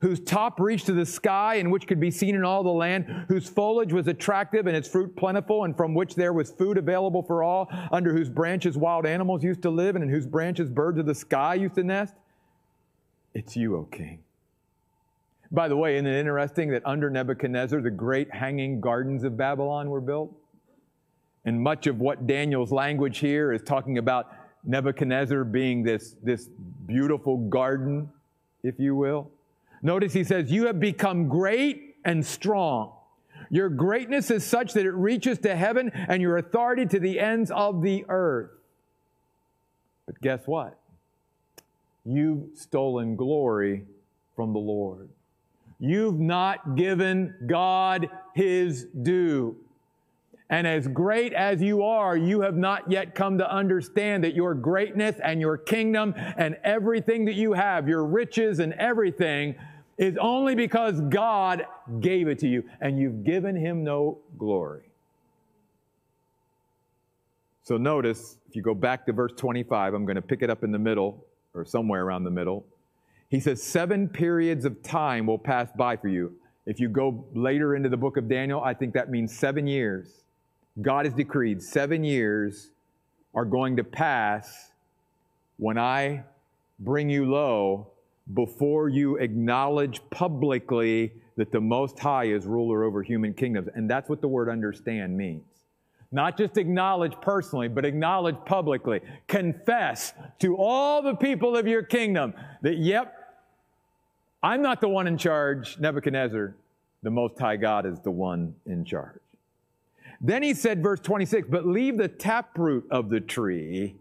whose 0.00 0.20
top 0.20 0.60
reached 0.60 0.86
to 0.86 0.92
the 0.92 1.04
sky 1.04 1.56
and 1.56 1.72
which 1.72 1.86
could 1.86 1.98
be 1.98 2.10
seen 2.10 2.34
in 2.34 2.44
all 2.44 2.62
the 2.62 2.68
land, 2.68 3.04
whose 3.28 3.48
foliage 3.48 3.92
was 3.92 4.06
attractive 4.06 4.66
and 4.66 4.76
its 4.76 4.88
fruit 4.88 5.14
plentiful, 5.16 5.64
and 5.64 5.76
from 5.76 5.94
which 5.94 6.14
there 6.14 6.32
was 6.32 6.50
food 6.50 6.78
available 6.78 7.22
for 7.22 7.42
all, 7.42 7.68
under 7.90 8.12
whose 8.12 8.28
branches 8.28 8.76
wild 8.76 9.06
animals 9.06 9.42
used 9.42 9.62
to 9.62 9.70
live, 9.70 9.96
and 9.96 10.04
in 10.04 10.10
whose 10.10 10.26
branches 10.26 10.68
birds 10.68 10.98
of 10.98 11.06
the 11.06 11.14
sky 11.14 11.54
used 11.54 11.74
to 11.74 11.82
nest. 11.82 12.14
It's 13.34 13.56
you, 13.56 13.76
O 13.76 13.84
king. 13.84 14.20
By 15.50 15.68
the 15.68 15.76
way, 15.76 15.96
isn't 15.96 16.06
it 16.06 16.18
interesting 16.18 16.70
that 16.70 16.82
under 16.84 17.10
Nebuchadnezzar, 17.10 17.80
the 17.80 17.90
great 17.90 18.32
hanging 18.32 18.80
gardens 18.80 19.24
of 19.24 19.36
Babylon 19.36 19.90
were 19.90 20.00
built? 20.00 20.32
And 21.44 21.60
much 21.60 21.86
of 21.86 22.00
what 22.00 22.26
Daniel's 22.26 22.70
language 22.70 23.18
here 23.18 23.52
is 23.52 23.62
talking 23.62 23.98
about 23.98 24.32
Nebuchadnezzar 24.64 25.44
being 25.44 25.82
this, 25.82 26.16
this 26.22 26.50
beautiful 26.86 27.38
garden, 27.48 28.10
if 28.62 28.78
you 28.78 28.94
will. 28.94 29.30
Notice 29.82 30.12
he 30.12 30.24
says, 30.24 30.50
You 30.50 30.66
have 30.66 30.80
become 30.80 31.28
great 31.28 31.96
and 32.04 32.24
strong. 32.24 32.92
Your 33.50 33.68
greatness 33.68 34.30
is 34.30 34.44
such 34.44 34.74
that 34.74 34.84
it 34.84 34.92
reaches 34.92 35.38
to 35.38 35.56
heaven 35.56 35.90
and 35.94 36.20
your 36.20 36.36
authority 36.36 36.86
to 36.86 36.98
the 36.98 37.18
ends 37.18 37.50
of 37.50 37.82
the 37.82 38.04
earth. 38.08 38.50
But 40.06 40.20
guess 40.20 40.40
what? 40.46 40.78
You've 42.04 42.56
stolen 42.56 43.16
glory 43.16 43.84
from 44.34 44.52
the 44.52 44.58
Lord. 44.58 45.08
You've 45.78 46.18
not 46.18 46.76
given 46.76 47.34
God 47.46 48.08
his 48.34 48.84
due. 49.02 49.56
And 50.50 50.66
as 50.66 50.88
great 50.88 51.34
as 51.34 51.60
you 51.60 51.82
are, 51.82 52.16
you 52.16 52.40
have 52.40 52.56
not 52.56 52.90
yet 52.90 53.14
come 53.14 53.36
to 53.38 53.52
understand 53.52 54.24
that 54.24 54.34
your 54.34 54.54
greatness 54.54 55.16
and 55.22 55.40
your 55.40 55.58
kingdom 55.58 56.14
and 56.16 56.56
everything 56.64 57.26
that 57.26 57.34
you 57.34 57.52
have, 57.52 57.86
your 57.86 58.04
riches 58.04 58.58
and 58.58 58.72
everything, 58.74 59.54
is 59.98 60.16
only 60.18 60.54
because 60.54 61.00
God 61.02 61.66
gave 62.00 62.28
it 62.28 62.38
to 62.38 62.48
you 62.48 62.64
and 62.80 62.98
you've 62.98 63.24
given 63.24 63.56
him 63.56 63.84
no 63.84 64.18
glory. 64.38 64.84
So 67.62 67.76
notice, 67.76 68.38
if 68.48 68.56
you 68.56 68.62
go 68.62 68.74
back 68.74 69.04
to 69.06 69.12
verse 69.12 69.32
25, 69.36 69.92
I'm 69.92 70.06
going 70.06 70.16
to 70.16 70.22
pick 70.22 70.40
it 70.40 70.48
up 70.48 70.64
in 70.64 70.72
the 70.72 70.78
middle 70.78 71.26
or 71.52 71.66
somewhere 71.66 72.02
around 72.02 72.24
the 72.24 72.30
middle. 72.30 72.64
He 73.28 73.40
says, 73.40 73.62
Seven 73.62 74.08
periods 74.08 74.64
of 74.64 74.82
time 74.82 75.26
will 75.26 75.38
pass 75.38 75.68
by 75.76 75.96
for 75.96 76.08
you. 76.08 76.32
If 76.64 76.80
you 76.80 76.88
go 76.88 77.26
later 77.34 77.76
into 77.76 77.90
the 77.90 77.96
book 77.98 78.16
of 78.16 78.28
Daniel, 78.28 78.62
I 78.62 78.72
think 78.72 78.94
that 78.94 79.10
means 79.10 79.36
seven 79.36 79.66
years. 79.66 80.24
God 80.80 81.06
has 81.06 81.14
decreed 81.14 81.62
seven 81.62 82.04
years 82.04 82.70
are 83.34 83.44
going 83.44 83.76
to 83.76 83.84
pass 83.84 84.70
when 85.56 85.78
I 85.78 86.24
bring 86.78 87.10
you 87.10 87.26
low 87.26 87.88
before 88.34 88.88
you 88.88 89.16
acknowledge 89.16 90.00
publicly 90.10 91.12
that 91.36 91.50
the 91.50 91.60
Most 91.60 91.98
High 91.98 92.24
is 92.24 92.46
ruler 92.46 92.84
over 92.84 93.02
human 93.02 93.34
kingdoms. 93.34 93.68
And 93.74 93.90
that's 93.90 94.08
what 94.08 94.20
the 94.20 94.28
word 94.28 94.48
understand 94.48 95.16
means. 95.16 95.44
Not 96.10 96.38
just 96.38 96.56
acknowledge 96.56 97.14
personally, 97.20 97.68
but 97.68 97.84
acknowledge 97.84 98.36
publicly. 98.46 99.00
Confess 99.26 100.14
to 100.38 100.56
all 100.56 101.02
the 101.02 101.14
people 101.14 101.56
of 101.56 101.66
your 101.66 101.82
kingdom 101.82 102.34
that, 102.62 102.78
yep, 102.78 103.14
I'm 104.42 104.62
not 104.62 104.80
the 104.80 104.88
one 104.88 105.06
in 105.06 105.18
charge. 105.18 105.78
Nebuchadnezzar, 105.78 106.54
the 107.02 107.10
Most 107.10 107.38
High 107.38 107.56
God, 107.56 107.84
is 107.84 108.00
the 108.00 108.10
one 108.10 108.54
in 108.66 108.84
charge. 108.84 109.20
Then 110.20 110.42
he 110.42 110.54
said, 110.54 110.82
verse 110.82 111.00
26, 111.00 111.48
but 111.48 111.66
leave 111.66 111.96
the 111.96 112.08
taproot 112.08 112.86
of 112.90 113.08
the 113.08 113.20
tree, 113.20 113.96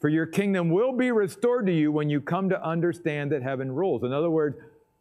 for 0.00 0.08
your 0.08 0.26
kingdom 0.26 0.70
will 0.70 0.92
be 0.92 1.10
restored 1.10 1.66
to 1.66 1.72
you 1.72 1.90
when 1.90 2.10
you 2.10 2.20
come 2.20 2.50
to 2.50 2.62
understand 2.62 3.32
that 3.32 3.42
heaven 3.42 3.72
rules. 3.72 4.02
In 4.02 4.12
other 4.12 4.30
words, 4.30 4.56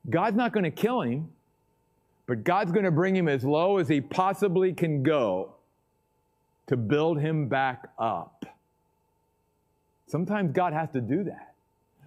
God's 0.09 0.37
not 0.37 0.53
going 0.53 0.63
to 0.63 0.71
kill 0.71 1.01
him, 1.01 1.29
but 2.25 2.43
God's 2.43 2.71
going 2.71 2.85
to 2.85 2.91
bring 2.91 3.15
him 3.15 3.27
as 3.27 3.43
low 3.43 3.77
as 3.77 3.89
he 3.89 3.99
possibly 3.99 4.73
can 4.73 5.03
go 5.03 5.55
to 6.67 6.77
build 6.77 7.19
him 7.19 7.47
back 7.49 7.89
up. 7.99 8.45
Sometimes 10.07 10.53
God 10.53 10.73
has 10.73 10.89
to 10.91 11.01
do 11.01 11.25
that. 11.25 11.52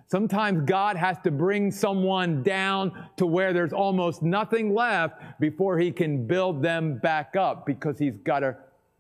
Sometimes 0.08 0.62
God 0.62 0.96
has 0.96 1.18
to 1.24 1.30
bring 1.30 1.70
someone 1.70 2.42
down 2.42 3.08
to 3.16 3.26
where 3.26 3.52
there's 3.52 3.72
almost 3.72 4.22
nothing 4.22 4.72
left 4.72 5.20
before 5.40 5.78
he 5.78 5.90
can 5.90 6.26
build 6.26 6.62
them 6.62 6.98
back 6.98 7.34
up 7.34 7.66
because 7.66 7.98
he's 7.98 8.16
got 8.18 8.40
to 8.40 8.56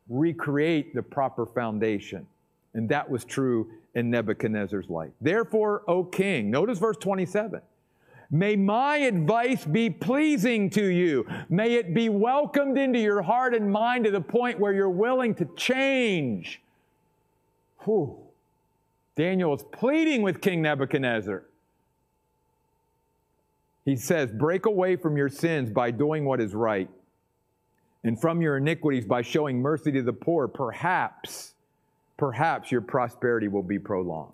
recreate 0.08 0.94
the 0.94 1.02
proper 1.02 1.46
foundation. 1.46 2.26
And 2.74 2.88
that 2.88 3.08
was 3.08 3.24
true 3.24 3.70
in 3.94 4.10
Nebuchadnezzar's 4.10 4.90
life. 4.90 5.12
Therefore, 5.20 5.82
O 5.88 6.02
king, 6.04 6.50
notice 6.50 6.78
verse 6.78 6.96
27. 6.98 7.60
May 8.30 8.56
my 8.56 8.96
advice 8.96 9.64
be 9.64 9.88
pleasing 9.88 10.68
to 10.70 10.84
you. 10.84 11.26
May 11.48 11.74
it 11.74 11.94
be 11.94 12.08
welcomed 12.08 12.76
into 12.76 12.98
your 12.98 13.22
heart 13.22 13.54
and 13.54 13.70
mind 13.70 14.04
to 14.04 14.10
the 14.10 14.20
point 14.20 14.58
where 14.58 14.72
you're 14.72 14.90
willing 14.90 15.36
to 15.36 15.44
change. 15.56 16.60
Whew. 17.84 18.25
Daniel 19.16 19.54
is 19.54 19.64
pleading 19.72 20.20
with 20.20 20.42
King 20.42 20.62
Nebuchadnezzar. 20.62 21.42
He 23.86 23.96
says, 23.96 24.30
Break 24.30 24.66
away 24.66 24.96
from 24.96 25.16
your 25.16 25.30
sins 25.30 25.70
by 25.70 25.90
doing 25.90 26.26
what 26.26 26.40
is 26.40 26.54
right, 26.54 26.90
and 28.04 28.20
from 28.20 28.42
your 28.42 28.58
iniquities 28.58 29.06
by 29.06 29.22
showing 29.22 29.60
mercy 29.60 29.90
to 29.92 30.02
the 30.02 30.12
poor. 30.12 30.48
Perhaps, 30.48 31.54
perhaps 32.18 32.70
your 32.70 32.82
prosperity 32.82 33.48
will 33.48 33.62
be 33.62 33.78
prolonged. 33.78 34.32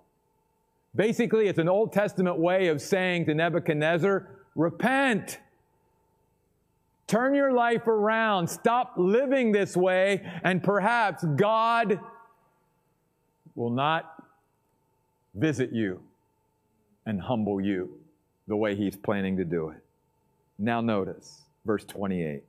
Basically, 0.95 1.47
it's 1.47 1.59
an 1.59 1.69
Old 1.69 1.93
Testament 1.93 2.37
way 2.37 2.67
of 2.67 2.81
saying 2.81 3.25
to 3.25 3.33
Nebuchadnezzar, 3.33 4.27
Repent. 4.55 5.39
Turn 7.07 7.35
your 7.35 7.51
life 7.51 7.87
around. 7.87 8.47
Stop 8.47 8.93
living 8.97 9.51
this 9.51 9.77
way, 9.77 10.29
and 10.43 10.63
perhaps 10.63 11.23
God 11.35 11.99
will 13.55 13.69
not 13.69 14.12
visit 15.35 15.71
you 15.71 16.01
and 17.05 17.21
humble 17.21 17.59
you 17.59 17.97
the 18.47 18.55
way 18.55 18.75
he's 18.75 18.95
planning 18.95 19.37
to 19.37 19.45
do 19.45 19.69
it. 19.69 19.83
Now, 20.57 20.81
notice 20.81 21.41
verse 21.65 21.85
28. 21.85 22.43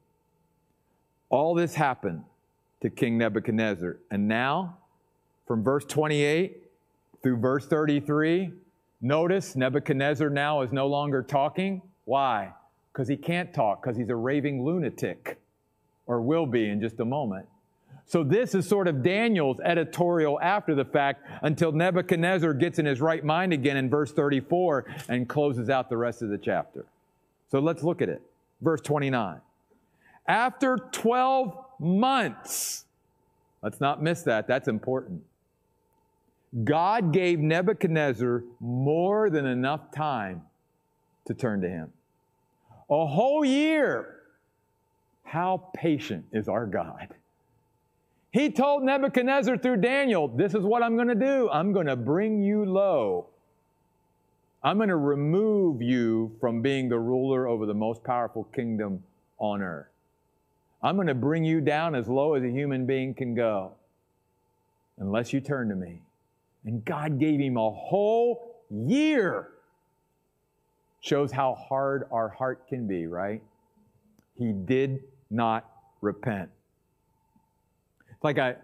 All 1.31 1.55
this 1.55 1.75
happened 1.75 2.25
to 2.83 2.90
King 2.90 3.16
Nebuchadnezzar. 3.18 3.99
And 4.11 4.29
now, 4.29 4.77
from 5.47 5.62
verse 5.62 5.85
28 5.87 6.62
through 7.23 7.38
verse 7.38 7.66
33, 7.66 8.51
notice 9.01 9.57
Nebuchadnezzar 9.57 10.31
now 10.31 10.62
is 10.62 10.73
no 10.73 10.87
longer 10.87 11.23
talking. 11.23 11.81
Why? 12.05 12.53
Because 12.92 13.09
he 13.09 13.16
can't 13.16 13.53
talk, 13.55 13.83
because 13.83 13.97
he's 13.97 14.11
a 14.11 14.16
raving 14.16 14.64
lunatic, 14.64 15.40
or 16.07 16.20
will 16.20 16.47
be 16.47 16.68
in 16.68 16.81
just 16.81 17.01
a 17.01 17.05
moment. 17.05 17.47
So, 18.06 18.22
this 18.22 18.54
is 18.54 18.68
sort 18.68 18.86
of 18.86 19.02
Daniel's 19.02 19.58
editorial 19.60 20.38
after 20.40 20.74
the 20.74 20.84
fact 20.84 21.26
until 21.42 21.72
Nebuchadnezzar 21.72 22.52
gets 22.52 22.78
in 22.78 22.86
his 22.86 23.00
right 23.00 23.24
mind 23.24 23.52
again 23.52 23.76
in 23.76 23.88
verse 23.88 24.12
34 24.12 24.86
and 25.08 25.28
closes 25.28 25.70
out 25.70 25.88
the 25.88 25.96
rest 25.96 26.20
of 26.20 26.28
the 26.28 26.38
chapter. 26.38 26.84
So, 27.50 27.60
let's 27.60 27.82
look 27.82 28.02
at 28.02 28.08
it. 28.08 28.20
Verse 28.60 28.80
29. 28.82 29.40
After 30.26 30.76
12 30.92 31.56
months, 31.80 32.84
let's 33.62 33.80
not 33.80 34.02
miss 34.02 34.22
that, 34.22 34.46
that's 34.46 34.68
important. 34.68 35.22
God 36.62 37.12
gave 37.12 37.40
Nebuchadnezzar 37.40 38.44
more 38.60 39.28
than 39.28 39.46
enough 39.46 39.90
time 39.90 40.42
to 41.26 41.34
turn 41.34 41.62
to 41.62 41.68
Him. 41.68 41.92
A 42.90 43.06
whole 43.06 43.44
year. 43.44 44.10
How 45.24 45.70
patient 45.74 46.26
is 46.32 46.48
our 46.48 46.66
God? 46.66 47.08
He 48.35 48.51
told 48.51 48.83
Nebuchadnezzar 48.83 49.59
through 49.59 49.77
Daniel, 49.77 50.27
This 50.27 50.57
is 50.57 50.64
what 50.64 50.83
I'm 50.83 50.97
going 50.97 51.07
to 51.07 51.14
do. 51.14 51.49
I'm 51.51 51.73
going 51.73 51.87
to 51.87 51.94
bring 51.94 52.42
you 52.42 52.64
low. 52.64 53.29
I'm 54.61 54.77
going 54.77 54.88
to 54.88 54.97
remove 54.97 55.81
you 55.81 56.37
from 56.40 56.61
being 56.61 56.88
the 56.88 56.99
ruler 56.99 57.47
over 57.47 57.64
the 57.64 57.75
most 57.75 58.03
powerful 58.03 58.42
kingdom 58.53 59.05
on 59.38 59.62
earth. 59.62 59.87
I'm 60.83 60.97
going 60.97 61.07
to 61.07 61.14
bring 61.14 61.44
you 61.44 61.61
down 61.61 61.94
as 61.94 62.09
low 62.09 62.35
as 62.35 62.42
a 62.42 62.51
human 62.51 62.87
being 62.87 63.14
can 63.14 63.37
go 63.37 63.75
unless 64.99 65.33
you 65.33 65.40
turn 65.40 65.68
to 65.68 65.77
me. 65.77 66.03
And 66.64 66.85
God 66.85 67.20
gave 67.20 67.38
him 67.38 67.57
a 67.57 67.70
whole 67.70 68.64
year. 68.68 69.51
Shows 70.99 71.31
how 71.31 71.55
hard 71.55 72.09
our 72.11 72.31
heart 72.31 72.66
can 72.66 72.88
be, 72.88 73.07
right? 73.07 73.44
He 74.37 74.53
did 74.53 75.05
not 75.31 75.70
repent 76.01 76.51
like 78.24 78.38
I, 78.38 78.56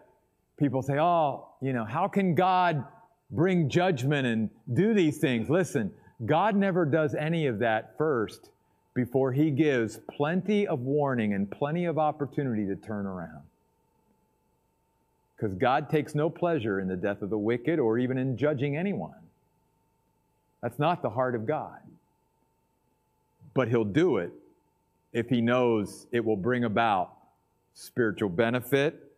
people 0.59 0.83
say, 0.83 0.99
oh, 0.99 1.49
you 1.61 1.73
know, 1.73 1.85
how 1.85 2.09
can 2.09 2.35
God 2.35 2.85
bring 3.31 3.69
judgment 3.69 4.27
and 4.27 4.51
do 4.73 4.95
these 4.95 5.19
things? 5.19 5.49
Listen, 5.51 5.93
God 6.25 6.57
never 6.57 6.85
does 6.85 7.15
any 7.15 7.47
of 7.47 7.61
that 7.61 7.97
first 7.97 8.51
before 8.95 9.33
He 9.33 9.51
gives 9.51 9.99
plenty 10.11 10.67
of 10.67 10.81
warning 10.81 11.35
and 11.35 11.49
plenty 11.51 11.85
of 11.85 11.99
opportunity 11.99 12.67
to 12.67 12.75
turn 12.75 13.07
around. 13.07 13.43
Because 15.37 15.55
God 15.55 15.89
takes 15.89 16.15
no 16.15 16.29
pleasure 16.29 16.81
in 16.81 16.89
the 16.89 16.97
death 16.97 17.23
of 17.23 17.31
the 17.31 17.39
wicked 17.39 17.79
or 17.79 17.99
even 17.99 18.19
in 18.19 18.37
judging 18.37 18.77
anyone. 18.77 19.15
That's 20.63 20.79
not 20.79 21.01
the 21.01 21.11
heart 21.11 21.35
of 21.35 21.47
God. 21.47 21.79
But 23.55 23.69
He'll 23.69 23.85
do 23.85 24.19
it 24.19 24.33
if 25.13 25.29
He 25.29 25.41
knows 25.41 26.07
it 26.13 26.25
will 26.25 26.37
bring 26.37 26.65
about 26.65 27.13
spiritual 27.73 28.29
benefit 28.29 29.10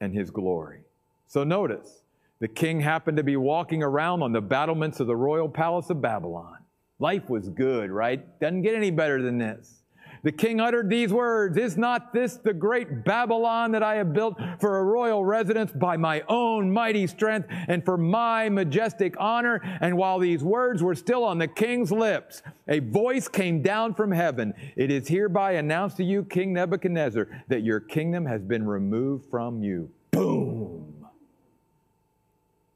and 0.00 0.14
his 0.14 0.30
glory. 0.30 0.80
So 1.26 1.44
notice, 1.44 2.02
the 2.40 2.48
king 2.48 2.80
happened 2.80 3.16
to 3.16 3.22
be 3.22 3.36
walking 3.36 3.82
around 3.82 4.22
on 4.22 4.32
the 4.32 4.40
battlements 4.40 5.00
of 5.00 5.06
the 5.06 5.16
royal 5.16 5.48
palace 5.48 5.90
of 5.90 6.00
Babylon. 6.00 6.58
Life 6.98 7.28
was 7.28 7.48
good, 7.48 7.90
right? 7.90 8.38
Doesn't 8.40 8.62
get 8.62 8.74
any 8.74 8.90
better 8.90 9.22
than 9.22 9.38
this. 9.38 9.77
The 10.22 10.32
king 10.32 10.60
uttered 10.60 10.88
these 10.90 11.12
words 11.12 11.56
Is 11.56 11.76
not 11.76 12.12
this 12.12 12.36
the 12.36 12.52
great 12.52 13.04
Babylon 13.04 13.72
that 13.72 13.82
I 13.82 13.96
have 13.96 14.12
built 14.12 14.38
for 14.60 14.78
a 14.78 14.84
royal 14.84 15.24
residence 15.24 15.72
by 15.72 15.96
my 15.96 16.22
own 16.28 16.70
mighty 16.70 17.06
strength 17.06 17.48
and 17.50 17.84
for 17.84 17.96
my 17.96 18.48
majestic 18.48 19.14
honor? 19.18 19.60
And 19.80 19.96
while 19.96 20.18
these 20.18 20.42
words 20.42 20.82
were 20.82 20.94
still 20.94 21.24
on 21.24 21.38
the 21.38 21.48
king's 21.48 21.92
lips, 21.92 22.42
a 22.66 22.80
voice 22.80 23.28
came 23.28 23.62
down 23.62 23.94
from 23.94 24.10
heaven. 24.10 24.54
It 24.76 24.90
is 24.90 25.08
hereby 25.08 25.52
announced 25.52 25.96
to 25.98 26.04
you, 26.04 26.24
King 26.24 26.52
Nebuchadnezzar, 26.52 27.28
that 27.48 27.62
your 27.62 27.80
kingdom 27.80 28.26
has 28.26 28.42
been 28.42 28.66
removed 28.66 29.30
from 29.30 29.62
you. 29.62 29.90
Boom! 30.10 31.06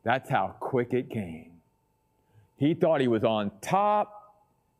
That's 0.04 0.28
how 0.28 0.56
quick 0.58 0.92
it 0.92 1.10
came. 1.10 1.52
He 2.56 2.74
thought 2.74 3.00
he 3.00 3.08
was 3.08 3.24
on 3.24 3.50
top 3.60 4.21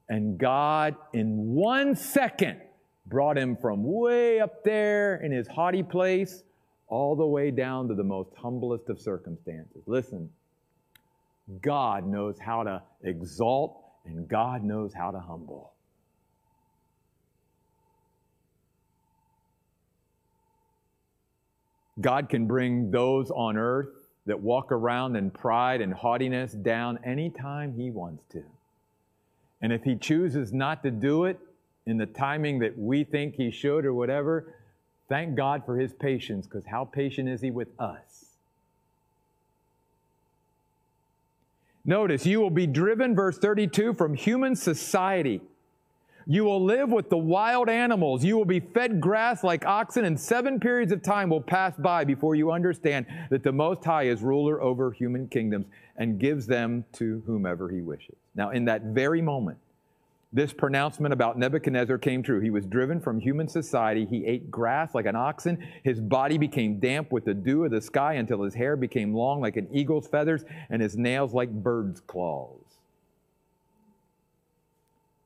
and 0.08 0.38
God, 0.38 0.96
in 1.12 1.54
one 1.54 1.96
second, 1.96 2.60
brought 3.06 3.36
him 3.38 3.56
from 3.56 3.82
way 3.84 4.40
up 4.40 4.64
there 4.64 5.16
in 5.16 5.32
his 5.32 5.48
haughty 5.48 5.82
place 5.82 6.42
all 6.88 7.16
the 7.16 7.26
way 7.26 7.50
down 7.50 7.88
to 7.88 7.94
the 7.94 8.04
most 8.04 8.30
humblest 8.36 8.88
of 8.88 9.00
circumstances. 9.00 9.82
Listen, 9.86 10.28
God 11.60 12.06
knows 12.06 12.38
how 12.38 12.62
to 12.62 12.82
exalt 13.02 13.82
and 14.04 14.28
God 14.28 14.62
knows 14.62 14.92
how 14.92 15.10
to 15.10 15.20
humble. 15.20 15.72
God 22.00 22.28
can 22.28 22.46
bring 22.46 22.90
those 22.90 23.30
on 23.30 23.56
earth 23.56 24.10
that 24.26 24.40
walk 24.40 24.72
around 24.72 25.16
in 25.16 25.30
pride 25.30 25.80
and 25.80 25.92
haughtiness 25.92 26.52
down 26.52 26.98
anytime 27.04 27.74
He 27.74 27.90
wants 27.90 28.24
to. 28.32 28.42
And 29.62 29.72
if 29.72 29.84
he 29.84 29.96
chooses 29.96 30.52
not 30.52 30.82
to 30.82 30.90
do 30.90 31.24
it 31.24 31.38
in 31.86 31.96
the 31.96 32.06
timing 32.06 32.58
that 32.58 32.76
we 32.76 33.04
think 33.04 33.36
he 33.36 33.50
should 33.50 33.84
or 33.86 33.94
whatever, 33.94 34.54
thank 35.08 35.36
God 35.36 35.64
for 35.64 35.78
his 35.78 35.92
patience, 35.92 36.46
because 36.46 36.66
how 36.66 36.84
patient 36.84 37.28
is 37.28 37.40
he 37.40 37.50
with 37.50 37.68
us? 37.78 38.26
Notice, 41.84 42.26
you 42.26 42.40
will 42.40 42.50
be 42.50 42.66
driven, 42.66 43.14
verse 43.14 43.38
32, 43.38 43.94
from 43.94 44.14
human 44.14 44.54
society. 44.54 45.40
You 46.26 46.44
will 46.44 46.64
live 46.64 46.90
with 46.90 47.10
the 47.10 47.18
wild 47.18 47.68
animals. 47.68 48.24
You 48.24 48.36
will 48.36 48.44
be 48.44 48.60
fed 48.60 49.00
grass 49.00 49.42
like 49.42 49.66
oxen, 49.66 50.04
and 50.04 50.18
seven 50.18 50.60
periods 50.60 50.92
of 50.92 51.02
time 51.02 51.28
will 51.28 51.40
pass 51.40 51.76
by 51.76 52.04
before 52.04 52.36
you 52.36 52.52
understand 52.52 53.06
that 53.30 53.42
the 53.42 53.50
Most 53.50 53.84
High 53.84 54.04
is 54.04 54.22
ruler 54.22 54.62
over 54.62 54.92
human 54.92 55.26
kingdoms 55.26 55.66
and 55.96 56.20
gives 56.20 56.46
them 56.46 56.84
to 56.94 57.22
whomever 57.26 57.68
he 57.68 57.80
wishes. 57.80 58.21
Now, 58.34 58.50
in 58.50 58.64
that 58.66 58.82
very 58.82 59.20
moment, 59.20 59.58
this 60.34 60.52
pronouncement 60.52 61.12
about 61.12 61.38
Nebuchadnezzar 61.38 61.98
came 61.98 62.22
true. 62.22 62.40
He 62.40 62.48
was 62.48 62.64
driven 62.64 63.00
from 63.00 63.20
human 63.20 63.48
society. 63.48 64.06
He 64.06 64.24
ate 64.24 64.50
grass 64.50 64.94
like 64.94 65.04
an 65.04 65.14
oxen. 65.14 65.62
His 65.84 66.00
body 66.00 66.38
became 66.38 66.80
damp 66.80 67.12
with 67.12 67.26
the 67.26 67.34
dew 67.34 67.64
of 67.64 67.70
the 67.70 67.82
sky 67.82 68.14
until 68.14 68.42
his 68.42 68.54
hair 68.54 68.76
became 68.76 69.12
long 69.12 69.42
like 69.42 69.58
an 69.58 69.68
eagle's 69.72 70.08
feathers 70.08 70.42
and 70.70 70.80
his 70.80 70.96
nails 70.96 71.34
like 71.34 71.50
bird's 71.50 72.00
claws. 72.00 72.56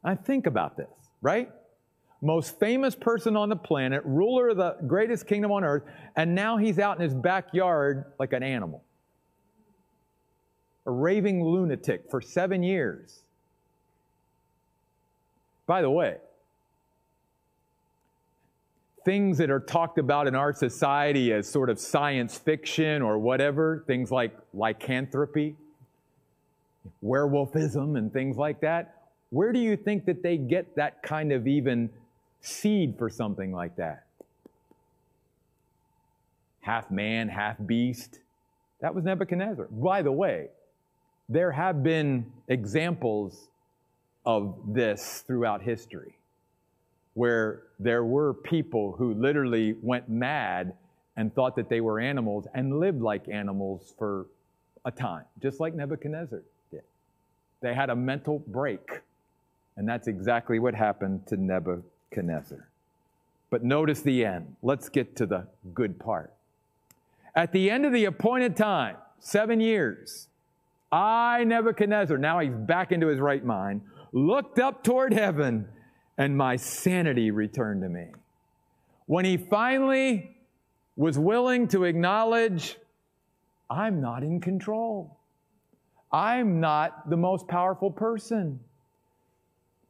I 0.02 0.16
think 0.16 0.46
about 0.46 0.76
this, 0.76 0.90
right? 1.22 1.50
Most 2.20 2.58
famous 2.58 2.96
person 2.96 3.36
on 3.36 3.48
the 3.48 3.56
planet, 3.56 4.02
ruler 4.04 4.48
of 4.48 4.56
the 4.56 4.76
greatest 4.88 5.28
kingdom 5.28 5.52
on 5.52 5.62
earth, 5.62 5.84
and 6.16 6.34
now 6.34 6.56
he's 6.56 6.80
out 6.80 6.96
in 6.96 7.02
his 7.02 7.14
backyard 7.14 8.06
like 8.18 8.32
an 8.32 8.42
animal 8.42 8.82
a 10.86 10.90
raving 10.90 11.44
lunatic 11.44 12.10
for 12.10 12.20
seven 12.20 12.62
years. 12.62 13.20
By 15.66 15.82
the 15.82 15.90
way, 15.90 16.16
things 19.04 19.38
that 19.38 19.50
are 19.50 19.60
talked 19.60 19.98
about 19.98 20.26
in 20.26 20.34
our 20.34 20.52
society 20.52 21.32
as 21.32 21.48
sort 21.48 21.70
of 21.70 21.78
science 21.78 22.38
fiction 22.38 23.02
or 23.02 23.18
whatever, 23.18 23.84
things 23.86 24.10
like 24.10 24.36
lycanthropy, 24.54 25.56
werewolfism, 27.04 27.98
and 27.98 28.12
things 28.12 28.36
like 28.36 28.60
that, 28.60 29.08
where 29.30 29.52
do 29.52 29.58
you 29.58 29.76
think 29.76 30.04
that 30.06 30.22
they 30.22 30.36
get 30.36 30.76
that 30.76 31.02
kind 31.02 31.32
of 31.32 31.46
even 31.46 31.90
seed 32.40 32.96
for 32.96 33.10
something 33.10 33.52
like 33.52 33.76
that? 33.76 34.04
Half 36.60 36.90
man, 36.90 37.28
half 37.28 37.56
beast. 37.64 38.20
That 38.80 38.94
was 38.94 39.04
Nebuchadnezzar. 39.04 39.66
By 39.70 40.02
the 40.02 40.12
way, 40.12 40.48
there 41.28 41.52
have 41.52 41.82
been 41.82 42.26
examples 42.48 43.48
of 44.24 44.56
this 44.66 45.24
throughout 45.26 45.62
history 45.62 46.16
where 47.14 47.62
there 47.78 48.04
were 48.04 48.34
people 48.34 48.92
who 48.92 49.14
literally 49.14 49.74
went 49.80 50.08
mad 50.08 50.74
and 51.16 51.34
thought 51.34 51.56
that 51.56 51.68
they 51.68 51.80
were 51.80 51.98
animals 51.98 52.46
and 52.54 52.78
lived 52.78 53.00
like 53.00 53.26
animals 53.28 53.94
for 53.98 54.26
a 54.84 54.90
time, 54.90 55.24
just 55.40 55.58
like 55.58 55.74
Nebuchadnezzar 55.74 56.42
did. 56.70 56.82
They 57.62 57.74
had 57.74 57.88
a 57.88 57.96
mental 57.96 58.40
break, 58.46 59.00
and 59.76 59.88
that's 59.88 60.08
exactly 60.08 60.58
what 60.58 60.74
happened 60.74 61.26
to 61.28 61.38
Nebuchadnezzar. 61.38 62.68
But 63.48 63.64
notice 63.64 64.02
the 64.02 64.24
end. 64.24 64.56
Let's 64.62 64.90
get 64.90 65.16
to 65.16 65.26
the 65.26 65.46
good 65.72 65.98
part. 65.98 66.34
At 67.34 67.52
the 67.52 67.70
end 67.70 67.86
of 67.86 67.92
the 67.92 68.04
appointed 68.04 68.56
time, 68.56 68.96
seven 69.20 69.58
years, 69.60 70.28
I, 70.96 71.44
Nebuchadnezzar, 71.44 72.16
now 72.16 72.38
he's 72.38 72.54
back 72.54 72.90
into 72.90 73.08
his 73.08 73.20
right 73.20 73.44
mind, 73.44 73.82
looked 74.12 74.58
up 74.58 74.82
toward 74.82 75.12
heaven, 75.12 75.68
and 76.16 76.34
my 76.34 76.56
sanity 76.56 77.30
returned 77.30 77.82
to 77.82 77.88
me. 77.90 78.06
When 79.04 79.26
he 79.26 79.36
finally 79.36 80.38
was 80.96 81.18
willing 81.18 81.68
to 81.68 81.84
acknowledge, 81.84 82.78
I'm 83.68 84.00
not 84.00 84.22
in 84.22 84.40
control. 84.40 85.18
I'm 86.10 86.60
not 86.60 87.10
the 87.10 87.16
most 87.18 87.46
powerful 87.46 87.90
person. 87.90 88.58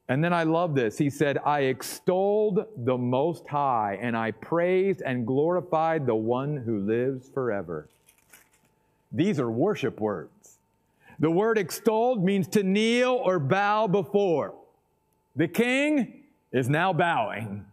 And 0.08 0.24
then 0.24 0.32
I 0.32 0.42
love 0.42 0.74
this. 0.74 0.98
He 0.98 1.08
said, 1.08 1.38
I 1.38 1.60
extolled 1.60 2.66
the 2.78 2.98
Most 2.98 3.46
High, 3.46 3.96
and 4.02 4.16
I 4.16 4.32
praised 4.32 5.02
and 5.02 5.24
glorified 5.24 6.04
the 6.04 6.16
one 6.16 6.56
who 6.56 6.80
lives 6.80 7.28
forever. 7.28 7.88
These 9.12 9.38
are 9.38 9.50
worship 9.50 10.00
words. 10.00 10.55
The 11.18 11.30
word 11.30 11.58
extolled 11.58 12.22
means 12.22 12.48
to 12.48 12.62
kneel 12.62 13.20
or 13.24 13.38
bow 13.38 13.86
before. 13.86 14.54
The 15.34 15.48
king 15.48 16.24
is 16.52 16.68
now 16.68 16.92
bowing. 16.92 17.64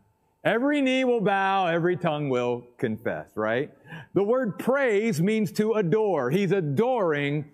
Every 0.43 0.81
knee 0.81 1.05
will 1.05 1.21
bow, 1.21 1.67
every 1.67 1.95
tongue 1.95 2.29
will 2.29 2.65
confess, 2.77 3.29
right? 3.35 3.71
The 4.13 4.23
word 4.23 4.59
praise 4.59 5.21
means 5.21 5.51
to 5.53 5.73
adore. 5.73 6.29
He's 6.29 6.51
adoring 6.51 7.45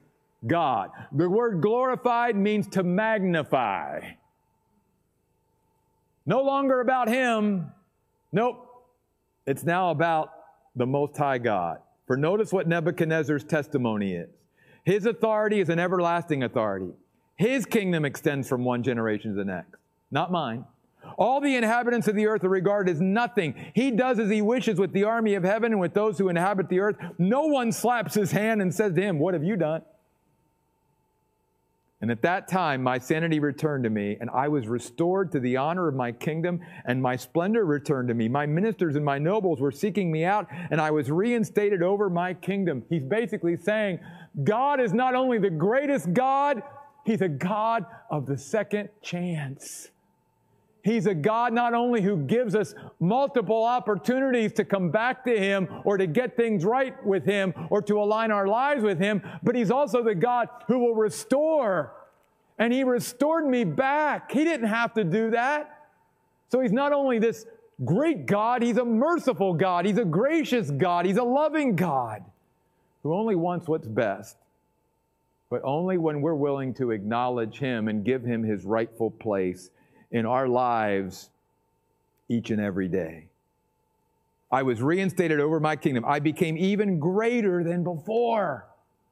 God. 0.47 0.89
The 1.11 1.29
word 1.29 1.61
glorified 1.61 2.35
means 2.35 2.67
to 2.69 2.83
magnify. 2.83 4.01
No 6.25 6.41
longer 6.41 6.81
about 6.81 7.09
him. 7.09 7.71
Nope. 8.31 8.65
It's 9.45 9.63
now 9.63 9.91
about 9.91 10.31
the 10.75 10.85
Most 10.85 11.17
High 11.17 11.39
God. 11.39 11.79
For 12.07 12.17
notice 12.17 12.51
what 12.51 12.67
Nebuchadnezzar's 12.67 13.43
testimony 13.43 14.13
is. 14.13 14.29
His 14.89 15.05
authority 15.05 15.59
is 15.59 15.69
an 15.69 15.77
everlasting 15.77 16.41
authority. 16.41 16.89
His 17.35 17.63
kingdom 17.67 18.05
extends 18.05 18.49
from 18.49 18.65
one 18.65 18.81
generation 18.81 19.29
to 19.29 19.37
the 19.37 19.45
next, 19.45 19.75
not 20.09 20.31
mine. 20.31 20.65
All 21.15 21.39
the 21.39 21.55
inhabitants 21.55 22.07
of 22.07 22.15
the 22.15 22.25
earth 22.25 22.43
are 22.43 22.49
regarded 22.49 22.93
as 22.93 22.99
nothing. 22.99 23.53
He 23.75 23.91
does 23.91 24.17
as 24.17 24.31
he 24.31 24.41
wishes 24.41 24.79
with 24.79 24.91
the 24.91 25.03
army 25.03 25.35
of 25.35 25.43
heaven 25.43 25.73
and 25.73 25.79
with 25.79 25.93
those 25.93 26.17
who 26.17 26.27
inhabit 26.27 26.69
the 26.69 26.79
earth. 26.79 26.95
No 27.19 27.43
one 27.43 27.71
slaps 27.71 28.15
his 28.15 28.31
hand 28.31 28.63
and 28.63 28.73
says 28.73 28.95
to 28.95 29.01
him, 29.03 29.19
What 29.19 29.35
have 29.35 29.43
you 29.43 29.57
done? 29.57 29.83
And 32.01 32.09
at 32.09 32.21
that 32.21 32.47
time, 32.47 32.81
my 32.81 32.97
sanity 32.97 33.41
returned 33.41 33.83
to 33.83 33.89
me, 33.89 34.17
and 34.21 34.29
I 34.29 34.47
was 34.47 34.69
restored 34.69 35.33
to 35.33 35.39
the 35.39 35.57
honor 35.57 35.89
of 35.89 35.95
my 35.95 36.13
kingdom, 36.13 36.61
and 36.85 37.01
my 37.01 37.17
splendor 37.17 37.65
returned 37.65 38.07
to 38.07 38.13
me. 38.13 38.29
My 38.29 38.45
ministers 38.45 38.95
and 38.95 39.03
my 39.03 39.19
nobles 39.19 39.59
were 39.59 39.71
seeking 39.71 40.09
me 40.09 40.23
out, 40.23 40.47
and 40.71 40.79
I 40.79 40.91
was 40.91 41.11
reinstated 41.11 41.83
over 41.83 42.09
my 42.09 42.33
kingdom. 42.33 42.83
He's 42.89 43.03
basically 43.03 43.57
saying, 43.57 43.99
God 44.45 44.79
is 44.79 44.93
not 44.93 45.13
only 45.13 45.39
the 45.39 45.49
greatest 45.49 46.13
God, 46.13 46.63
He's 47.05 47.21
a 47.21 47.27
God 47.27 47.85
of 48.09 48.25
the 48.25 48.37
second 48.37 48.89
chance. 49.01 49.89
He's 50.81 51.07
a 51.07 51.13
God 51.13 51.53
not 51.53 51.73
only 51.73 52.01
who 52.01 52.17
gives 52.17 52.55
us 52.55 52.73
multiple 52.99 53.63
opportunities 53.63 54.53
to 54.53 54.65
come 54.65 54.91
back 54.91 55.25
to 55.25 55.37
Him 55.37 55.67
or 55.83 55.97
to 55.97 56.07
get 56.07 56.37
things 56.37 56.63
right 56.63 57.03
with 57.05 57.25
Him 57.25 57.53
or 57.69 57.81
to 57.83 58.01
align 58.01 58.31
our 58.31 58.47
lives 58.47 58.81
with 58.81 58.99
Him, 58.99 59.21
but 59.43 59.55
He's 59.55 59.71
also 59.71 60.03
the 60.03 60.15
God 60.15 60.47
who 60.67 60.79
will 60.79 60.95
restore. 60.95 61.93
And 62.57 62.71
He 62.71 62.83
restored 62.83 63.45
me 63.45 63.65
back. 63.65 64.31
He 64.31 64.43
didn't 64.45 64.67
have 64.67 64.93
to 64.93 65.03
do 65.03 65.31
that. 65.31 65.87
So 66.49 66.61
He's 66.61 66.71
not 66.71 66.93
only 66.93 67.19
this 67.19 67.45
great 67.83 68.25
God, 68.25 68.63
He's 68.63 68.77
a 68.77 68.85
merciful 68.85 69.53
God. 69.53 69.85
He's 69.85 69.97
a 69.97 70.05
gracious 70.05 70.71
God. 70.71 71.05
He's 71.05 71.17
a 71.17 71.23
loving 71.23 71.75
God 71.75 72.23
who 73.03 73.13
only 73.13 73.35
wants 73.35 73.67
what's 73.67 73.87
best, 73.87 74.37
but 75.49 75.61
only 75.63 75.97
when 75.97 76.21
we're 76.21 76.35
willing 76.35 76.73
to 76.75 76.91
acknowledge 76.91 77.59
Him 77.59 77.89
and 77.89 78.05
give 78.05 78.23
Him 78.23 78.43
His 78.43 78.63
rightful 78.63 79.11
place 79.11 79.71
in 80.11 80.25
our 80.25 80.47
lives 80.47 81.29
each 82.27 82.51
and 82.51 82.61
every 82.61 82.87
day. 82.87 83.25
I 84.51 84.63
was 84.63 84.81
reinstated 84.81 85.39
over 85.39 85.59
my 85.59 85.75
kingdom. 85.75 86.03
I 86.05 86.19
became 86.19 86.57
even 86.57 86.99
greater 86.99 87.63
than 87.63 87.83
before. 87.83 88.65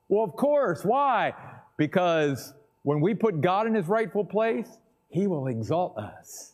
Well, 0.09 0.23
of 0.23 0.35
course. 0.35 0.83
Why? 0.83 1.33
Because 1.77 2.53
when 2.83 3.01
we 3.01 3.13
put 3.13 3.41
God 3.41 3.67
in 3.67 3.75
his 3.75 3.87
rightful 3.87 4.25
place, 4.25 4.79
he 5.09 5.27
will 5.27 5.47
exalt 5.47 5.97
us. 5.97 6.53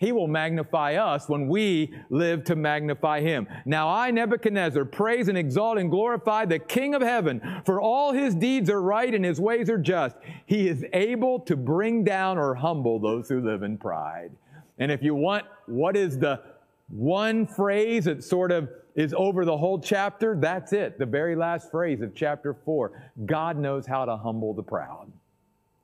He 0.00 0.12
will 0.12 0.28
magnify 0.28 0.94
us 0.94 1.28
when 1.28 1.46
we 1.46 1.94
live 2.08 2.44
to 2.44 2.56
magnify 2.56 3.20
him. 3.20 3.46
Now 3.66 3.90
I, 3.90 4.10
Nebuchadnezzar, 4.10 4.86
praise 4.86 5.28
and 5.28 5.36
exalt 5.36 5.76
and 5.76 5.90
glorify 5.90 6.46
the 6.46 6.58
King 6.58 6.94
of 6.94 7.02
heaven, 7.02 7.62
for 7.66 7.82
all 7.82 8.12
his 8.12 8.34
deeds 8.34 8.70
are 8.70 8.80
right 8.80 9.14
and 9.14 9.22
his 9.22 9.38
ways 9.38 9.68
are 9.68 9.76
just. 9.76 10.16
He 10.46 10.68
is 10.68 10.86
able 10.94 11.38
to 11.40 11.54
bring 11.54 12.02
down 12.02 12.38
or 12.38 12.54
humble 12.54 12.98
those 12.98 13.28
who 13.28 13.42
live 13.42 13.62
in 13.62 13.76
pride. 13.76 14.30
And 14.78 14.90
if 14.90 15.02
you 15.02 15.14
want, 15.14 15.44
what 15.66 15.98
is 15.98 16.18
the 16.18 16.40
one 16.88 17.46
phrase 17.46 18.06
that 18.06 18.24
sort 18.24 18.52
of 18.52 18.70
is 18.94 19.12
over 19.12 19.44
the 19.44 19.58
whole 19.58 19.78
chapter? 19.78 20.34
That's 20.34 20.72
it. 20.72 20.98
The 20.98 21.04
very 21.04 21.36
last 21.36 21.70
phrase 21.70 22.00
of 22.00 22.14
chapter 22.14 22.54
four. 22.64 23.02
God 23.26 23.58
knows 23.58 23.86
how 23.86 24.06
to 24.06 24.16
humble 24.16 24.54
the 24.54 24.62
proud. 24.62 25.12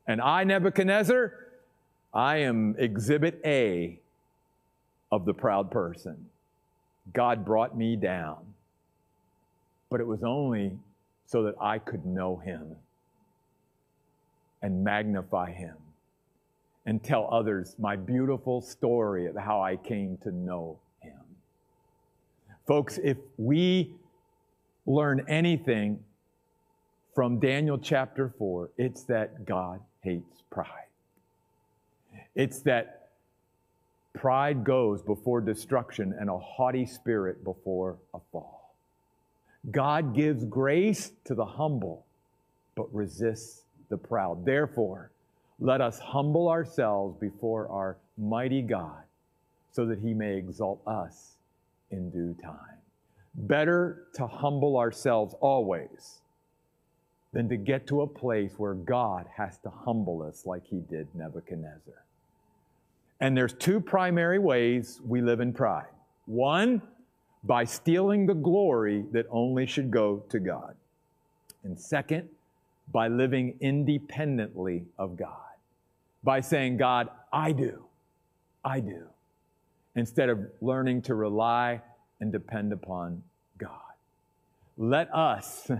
And 0.06 0.22
I, 0.22 0.44
Nebuchadnezzar, 0.44 1.34
I 2.14 2.38
am 2.38 2.76
exhibit 2.78 3.42
A 3.44 4.00
of 5.10 5.24
the 5.24 5.34
proud 5.34 5.70
person. 5.70 6.26
God 7.12 7.44
brought 7.44 7.76
me 7.76 7.96
down, 7.96 8.38
but 9.90 10.00
it 10.00 10.06
was 10.06 10.22
only 10.22 10.72
so 11.26 11.44
that 11.44 11.54
I 11.60 11.78
could 11.78 12.04
know 12.04 12.36
Him 12.36 12.76
and 14.62 14.82
magnify 14.82 15.52
Him 15.52 15.76
and 16.84 17.02
tell 17.02 17.28
others 17.32 17.74
my 17.78 17.96
beautiful 17.96 18.60
story 18.60 19.26
of 19.26 19.36
how 19.36 19.60
I 19.60 19.76
came 19.76 20.16
to 20.22 20.30
know 20.30 20.78
Him. 21.00 21.20
Folks, 22.66 22.98
if 23.02 23.16
we 23.36 23.92
learn 24.86 25.24
anything 25.28 25.98
from 27.14 27.38
Daniel 27.40 27.78
chapter 27.78 28.32
4, 28.38 28.70
it's 28.76 29.04
that 29.04 29.44
God 29.46 29.80
hates 30.02 30.42
pride. 30.50 30.68
It's 32.34 32.60
that 32.60 32.95
Pride 34.16 34.64
goes 34.64 35.02
before 35.02 35.42
destruction 35.42 36.14
and 36.18 36.30
a 36.30 36.38
haughty 36.38 36.86
spirit 36.86 37.44
before 37.44 37.98
a 38.14 38.18
fall. 38.32 38.74
God 39.70 40.14
gives 40.14 40.44
grace 40.44 41.12
to 41.24 41.34
the 41.34 41.44
humble, 41.44 42.06
but 42.74 42.92
resists 42.94 43.64
the 43.90 43.98
proud. 43.98 44.46
Therefore, 44.46 45.10
let 45.60 45.82
us 45.82 45.98
humble 45.98 46.48
ourselves 46.48 47.18
before 47.20 47.68
our 47.68 47.98
mighty 48.16 48.62
God 48.62 49.02
so 49.70 49.84
that 49.84 49.98
he 49.98 50.14
may 50.14 50.38
exalt 50.38 50.80
us 50.86 51.34
in 51.90 52.10
due 52.10 52.34
time. 52.42 52.78
Better 53.34 54.06
to 54.14 54.26
humble 54.26 54.78
ourselves 54.78 55.34
always 55.40 56.20
than 57.34 57.50
to 57.50 57.56
get 57.58 57.86
to 57.88 58.00
a 58.00 58.06
place 58.06 58.54
where 58.56 58.72
God 58.72 59.26
has 59.36 59.58
to 59.58 59.68
humble 59.68 60.22
us 60.22 60.46
like 60.46 60.66
he 60.66 60.80
did 60.80 61.06
Nebuchadnezzar. 61.14 62.05
And 63.20 63.36
there's 63.36 63.54
two 63.54 63.80
primary 63.80 64.38
ways 64.38 65.00
we 65.04 65.20
live 65.20 65.40
in 65.40 65.52
pride. 65.52 65.86
One, 66.26 66.82
by 67.44 67.64
stealing 67.64 68.26
the 68.26 68.34
glory 68.34 69.04
that 69.12 69.26
only 69.30 69.66
should 69.66 69.90
go 69.90 70.24
to 70.28 70.38
God. 70.38 70.74
And 71.64 71.78
second, 71.78 72.28
by 72.92 73.08
living 73.08 73.56
independently 73.60 74.84
of 74.98 75.16
God. 75.16 75.30
By 76.22 76.40
saying, 76.40 76.76
God, 76.76 77.08
I 77.32 77.52
do, 77.52 77.84
I 78.64 78.80
do, 78.80 79.06
instead 79.94 80.28
of 80.28 80.40
learning 80.60 81.02
to 81.02 81.14
rely 81.14 81.80
and 82.20 82.32
depend 82.32 82.72
upon 82.72 83.22
God. 83.58 83.70
Let 84.76 85.12
us 85.14 85.70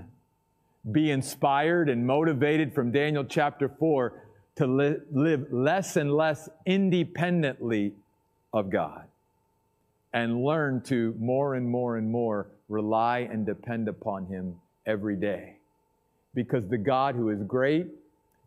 be 0.90 1.10
inspired 1.10 1.88
and 1.88 2.06
motivated 2.06 2.72
from 2.74 2.92
Daniel 2.92 3.24
chapter 3.24 3.68
4 3.68 4.25
to 4.56 4.66
li- 4.66 4.96
live 5.12 5.52
less 5.52 5.96
and 5.96 6.12
less 6.12 6.48
independently 6.64 7.94
of 8.52 8.70
God 8.70 9.04
and 10.12 10.42
learn 10.42 10.80
to 10.80 11.14
more 11.18 11.54
and 11.54 11.68
more 11.68 11.96
and 11.96 12.10
more 12.10 12.48
rely 12.68 13.28
and 13.30 13.44
depend 13.44 13.88
upon 13.88 14.26
Him 14.26 14.56
every 14.86 15.16
day. 15.16 15.56
Because 16.34 16.66
the 16.68 16.78
God 16.78 17.14
who 17.14 17.28
is 17.30 17.42
great 17.42 17.86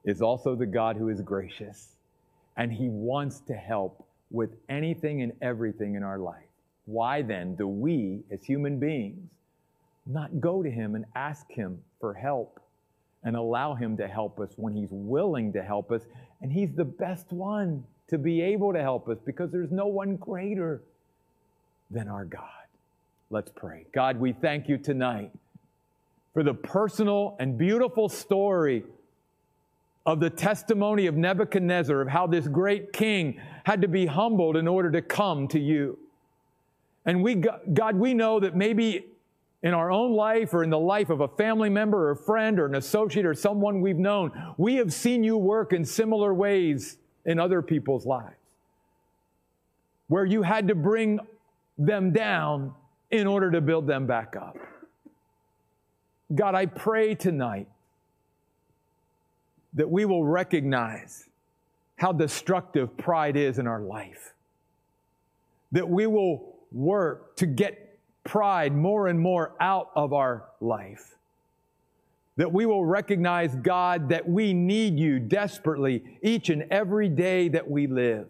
is 0.04 0.22
also 0.22 0.56
the 0.56 0.66
God 0.66 0.96
who 0.96 1.10
is 1.10 1.22
gracious, 1.22 1.90
and 2.58 2.72
He 2.72 2.90
wants 2.90 3.40
to 3.42 3.54
help 3.54 4.06
with 4.32 4.50
anything 4.68 5.22
and 5.22 5.32
everything 5.42 5.96
in 5.96 6.04
our 6.04 6.18
life. 6.18 6.46
Why 6.86 7.22
then 7.22 7.56
do 7.56 7.68
we, 7.68 8.22
as 8.32 8.44
human 8.44 8.80
beings, 8.80 9.30
not 10.08 10.40
go 10.40 10.64
to 10.64 10.70
Him 10.72 10.96
and 10.96 11.06
ask 11.16 11.50
Him 11.52 11.84
for 12.00 12.14
help 12.14 12.59
and 13.24 13.36
allow 13.36 13.76
Him 13.76 13.98
to 13.98 14.08
help 14.08 14.40
us 14.40 14.50
when 14.56 14.74
He's 14.74 14.92
willing 14.92 15.54
to 15.54 15.64
help 15.64 15.92
us. 15.92 16.02
And 16.42 16.52
He's 16.52 16.72
the 16.72 16.86
best 16.86 17.32
one 17.32 17.84
to 18.08 18.18
be 18.18 18.42
able 18.42 18.74
to 18.74 18.82
help 18.82 19.08
us 19.08 19.18
because 19.26 19.52
there's 19.52 19.72
no 19.72 19.88
one 19.88 20.16
greater 20.16 20.82
than 21.92 22.08
our 22.08 22.26
God. 22.26 22.44
Let's 23.30 23.52
pray. 23.56 23.86
God, 23.94 24.20
we 24.20 24.34
thank 24.34 24.68
you 24.68 24.78
tonight 24.78 25.32
for 26.34 26.44
the 26.44 26.54
personal 26.54 27.36
and 27.40 27.58
beautiful 27.58 28.10
story 28.10 28.84
of 30.06 30.20
the 30.20 30.30
testimony 30.30 31.06
of 31.06 31.16
Nebuchadnezzar, 31.16 32.02
of 32.02 32.08
how 32.08 32.26
this 32.26 32.48
great 32.48 32.94
king 32.94 33.40
had 33.64 33.82
to 33.82 33.88
be 33.88 34.06
humbled 34.08 34.58
in 34.58 34.68
order 34.68 34.90
to 34.92 35.02
come 35.02 35.48
to 35.50 35.60
you. 35.60 36.00
And 37.06 37.22
we, 37.22 37.36
God, 37.36 37.96
we 37.96 38.14
know 38.14 38.40
that 38.40 38.56
maybe 38.56 39.06
in 39.62 39.74
our 39.74 39.92
own 39.92 40.14
life 40.14 40.54
or 40.54 40.64
in 40.64 40.70
the 40.70 40.80
life 40.80 41.10
of 41.10 41.22
a 41.22 41.28
family 41.28 41.70
member 41.70 42.08
or 42.08 42.12
a 42.12 42.16
friend 42.16 42.60
or 42.60 42.66
an 42.66 42.76
associate 42.76 43.26
or 43.26 43.34
someone 43.34 43.82
we've 43.82 43.98
known, 43.98 44.32
we 44.58 44.76
have 44.76 44.94
seen 44.94 45.24
you 45.24 45.38
work 45.38 45.74
in 45.74 45.84
similar 45.84 46.34
ways 46.34 46.98
in 47.26 47.40
other 47.40 47.62
people's 47.62 48.06
lives 48.06 48.36
where 50.08 50.26
you 50.26 50.42
had 50.42 50.68
to 50.68 50.76
bring 50.76 51.20
them 51.78 52.12
down 52.12 52.74
in 53.12 53.28
order 53.28 53.52
to 53.52 53.62
build 53.62 53.88
them 53.88 54.06
back 54.08 54.36
up. 54.36 54.58
God, 56.34 56.56
I 56.56 56.66
pray 56.66 57.16
tonight 57.16 57.68
that 59.74 59.90
we 59.90 60.06
will 60.06 60.24
recognize 60.26 61.28
how 61.96 62.12
destructive 62.12 62.96
pride 62.98 63.36
is 63.36 63.60
in 63.60 63.68
our 63.68 63.82
life. 63.82 64.34
That 65.72 65.88
we 65.88 66.08
will 66.08 66.56
work 66.72 67.36
to 67.38 67.46
get 67.46 67.89
pride 68.30 68.76
more 68.76 69.08
and 69.08 69.20
more 69.20 69.56
out 69.60 69.90
of 69.96 70.14
our 70.14 70.46
life. 70.62 71.18
That 72.38 72.54
we 72.54 72.68
will 72.68 72.86
recognize, 72.86 73.56
God, 73.56 74.10
that 74.10 74.30
we 74.30 74.54
need 74.54 75.00
you 75.00 75.20
desperately 75.20 76.04
each 76.22 76.50
and 76.50 76.66
every 76.70 77.10
day 77.10 77.50
that 77.50 77.68
we 77.68 77.88
live. 77.88 78.28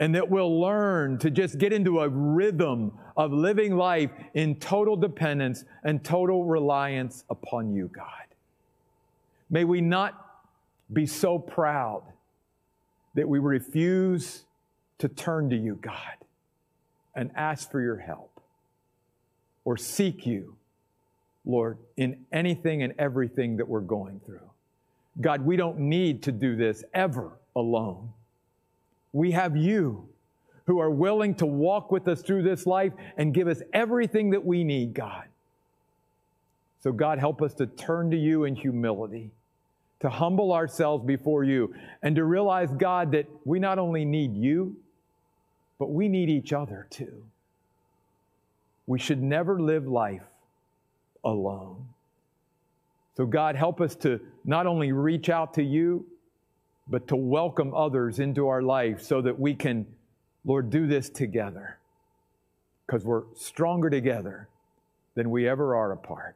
And 0.00 0.16
that 0.16 0.28
we'll 0.28 0.60
learn 0.60 1.18
to 1.18 1.30
just 1.30 1.58
get 1.58 1.72
into 1.72 2.00
a 2.00 2.08
rhythm 2.08 2.92
of 3.16 3.32
living 3.32 3.76
life 3.76 4.10
in 4.34 4.56
total 4.56 4.96
dependence 4.96 5.64
and 5.84 6.02
total 6.02 6.44
reliance 6.44 7.24
upon 7.30 7.72
you, 7.72 7.86
God. 7.86 8.06
May 9.48 9.62
we 9.62 9.80
not 9.80 10.42
be 10.92 11.06
so 11.06 11.38
proud 11.38 12.02
that 13.14 13.28
we 13.28 13.38
refuse 13.38 14.44
to 14.98 15.06
turn 15.06 15.50
to 15.50 15.56
you, 15.56 15.76
God, 15.80 16.16
and 17.14 17.30
ask 17.36 17.70
for 17.70 17.80
your 17.80 17.96
help 17.96 18.39
or 19.64 19.76
seek 19.76 20.26
you, 20.26 20.56
Lord, 21.44 21.78
in 21.96 22.24
anything 22.32 22.82
and 22.82 22.94
everything 22.98 23.56
that 23.58 23.68
we're 23.68 23.80
going 23.80 24.20
through. 24.24 24.48
God, 25.20 25.42
we 25.42 25.56
don't 25.56 25.78
need 25.78 26.22
to 26.24 26.32
do 26.32 26.56
this 26.56 26.84
ever 26.94 27.32
alone. 27.54 28.10
We 29.12 29.32
have 29.32 29.56
you 29.56 30.08
who 30.66 30.78
are 30.78 30.90
willing 30.90 31.34
to 31.36 31.46
walk 31.46 31.90
with 31.90 32.06
us 32.06 32.22
through 32.22 32.42
this 32.42 32.66
life 32.66 32.92
and 33.16 33.34
give 33.34 33.48
us 33.48 33.60
everything 33.72 34.30
that 34.30 34.44
we 34.44 34.62
need, 34.64 34.94
God. 34.94 35.24
So, 36.82 36.92
God, 36.92 37.18
help 37.18 37.42
us 37.42 37.52
to 37.54 37.66
turn 37.66 38.10
to 38.12 38.16
you 38.16 38.44
in 38.44 38.54
humility 38.54 39.32
to 40.00 40.08
humble 40.08 40.52
ourselves 40.52 41.04
before 41.04 41.44
you 41.44 41.74
and 42.02 42.16
to 42.16 42.24
realize, 42.24 42.70
God, 42.72 43.12
that 43.12 43.26
we 43.44 43.58
not 43.58 43.78
only 43.78 44.04
need 44.04 44.34
you, 44.34 44.76
but 45.78 45.90
we 45.90 46.08
need 46.08 46.28
each 46.28 46.52
other 46.52 46.86
too. 46.90 47.22
We 48.90 48.98
should 48.98 49.22
never 49.22 49.60
live 49.60 49.86
life 49.86 50.24
alone. 51.22 51.90
So, 53.16 53.24
God, 53.24 53.54
help 53.54 53.80
us 53.80 53.94
to 53.94 54.18
not 54.44 54.66
only 54.66 54.90
reach 54.90 55.28
out 55.28 55.54
to 55.54 55.62
you, 55.62 56.06
but 56.88 57.06
to 57.06 57.14
welcome 57.14 57.72
others 57.72 58.18
into 58.18 58.48
our 58.48 58.62
life 58.62 59.00
so 59.00 59.22
that 59.22 59.38
we 59.38 59.54
can, 59.54 59.86
Lord, 60.44 60.70
do 60.70 60.88
this 60.88 61.08
together. 61.08 61.78
Because 62.84 63.04
we're 63.04 63.22
stronger 63.36 63.90
together 63.90 64.48
than 65.14 65.30
we 65.30 65.48
ever 65.48 65.76
are 65.76 65.92
apart. 65.92 66.34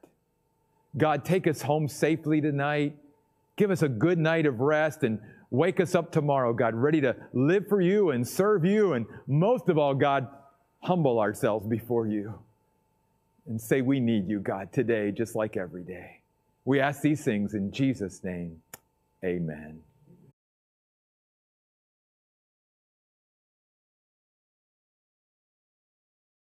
God, 0.96 1.24
take 1.24 1.48
us 1.48 1.61
home 1.61 1.88
safely 1.88 2.40
tonight. 2.40 2.94
Give 3.57 3.72
us 3.72 3.82
a 3.82 3.88
good 3.88 4.20
night 4.20 4.46
of 4.46 4.61
rest 4.61 5.02
and 5.02 5.18
wake 5.50 5.80
us 5.80 5.96
up 5.96 6.12
tomorrow, 6.12 6.52
God, 6.52 6.76
ready 6.76 7.00
to 7.00 7.16
live 7.32 7.66
for 7.66 7.80
you 7.80 8.11
and 8.11 8.24
serve 8.24 8.64
you. 8.64 8.92
And 8.92 9.07
most 9.26 9.68
of 9.68 9.76
all, 9.76 9.96
God, 9.96 10.28
humble 10.85 11.18
ourselves 11.18 11.66
before 11.66 12.07
you 12.07 12.35
and 13.47 13.61
say, 13.61 13.80
We 13.80 14.01
need 14.01 14.28
you, 14.28 14.41
God, 14.41 14.72
today, 14.72 15.11
just 15.11 15.35
like 15.35 15.57
every 15.57 15.82
day. 15.82 16.20
We 16.64 16.80
ask 16.80 17.01
these 17.03 17.24
things 17.24 17.55
in 17.55 17.72
Jesus' 17.72 18.22
name. 18.22 18.62
Amen. 19.24 19.80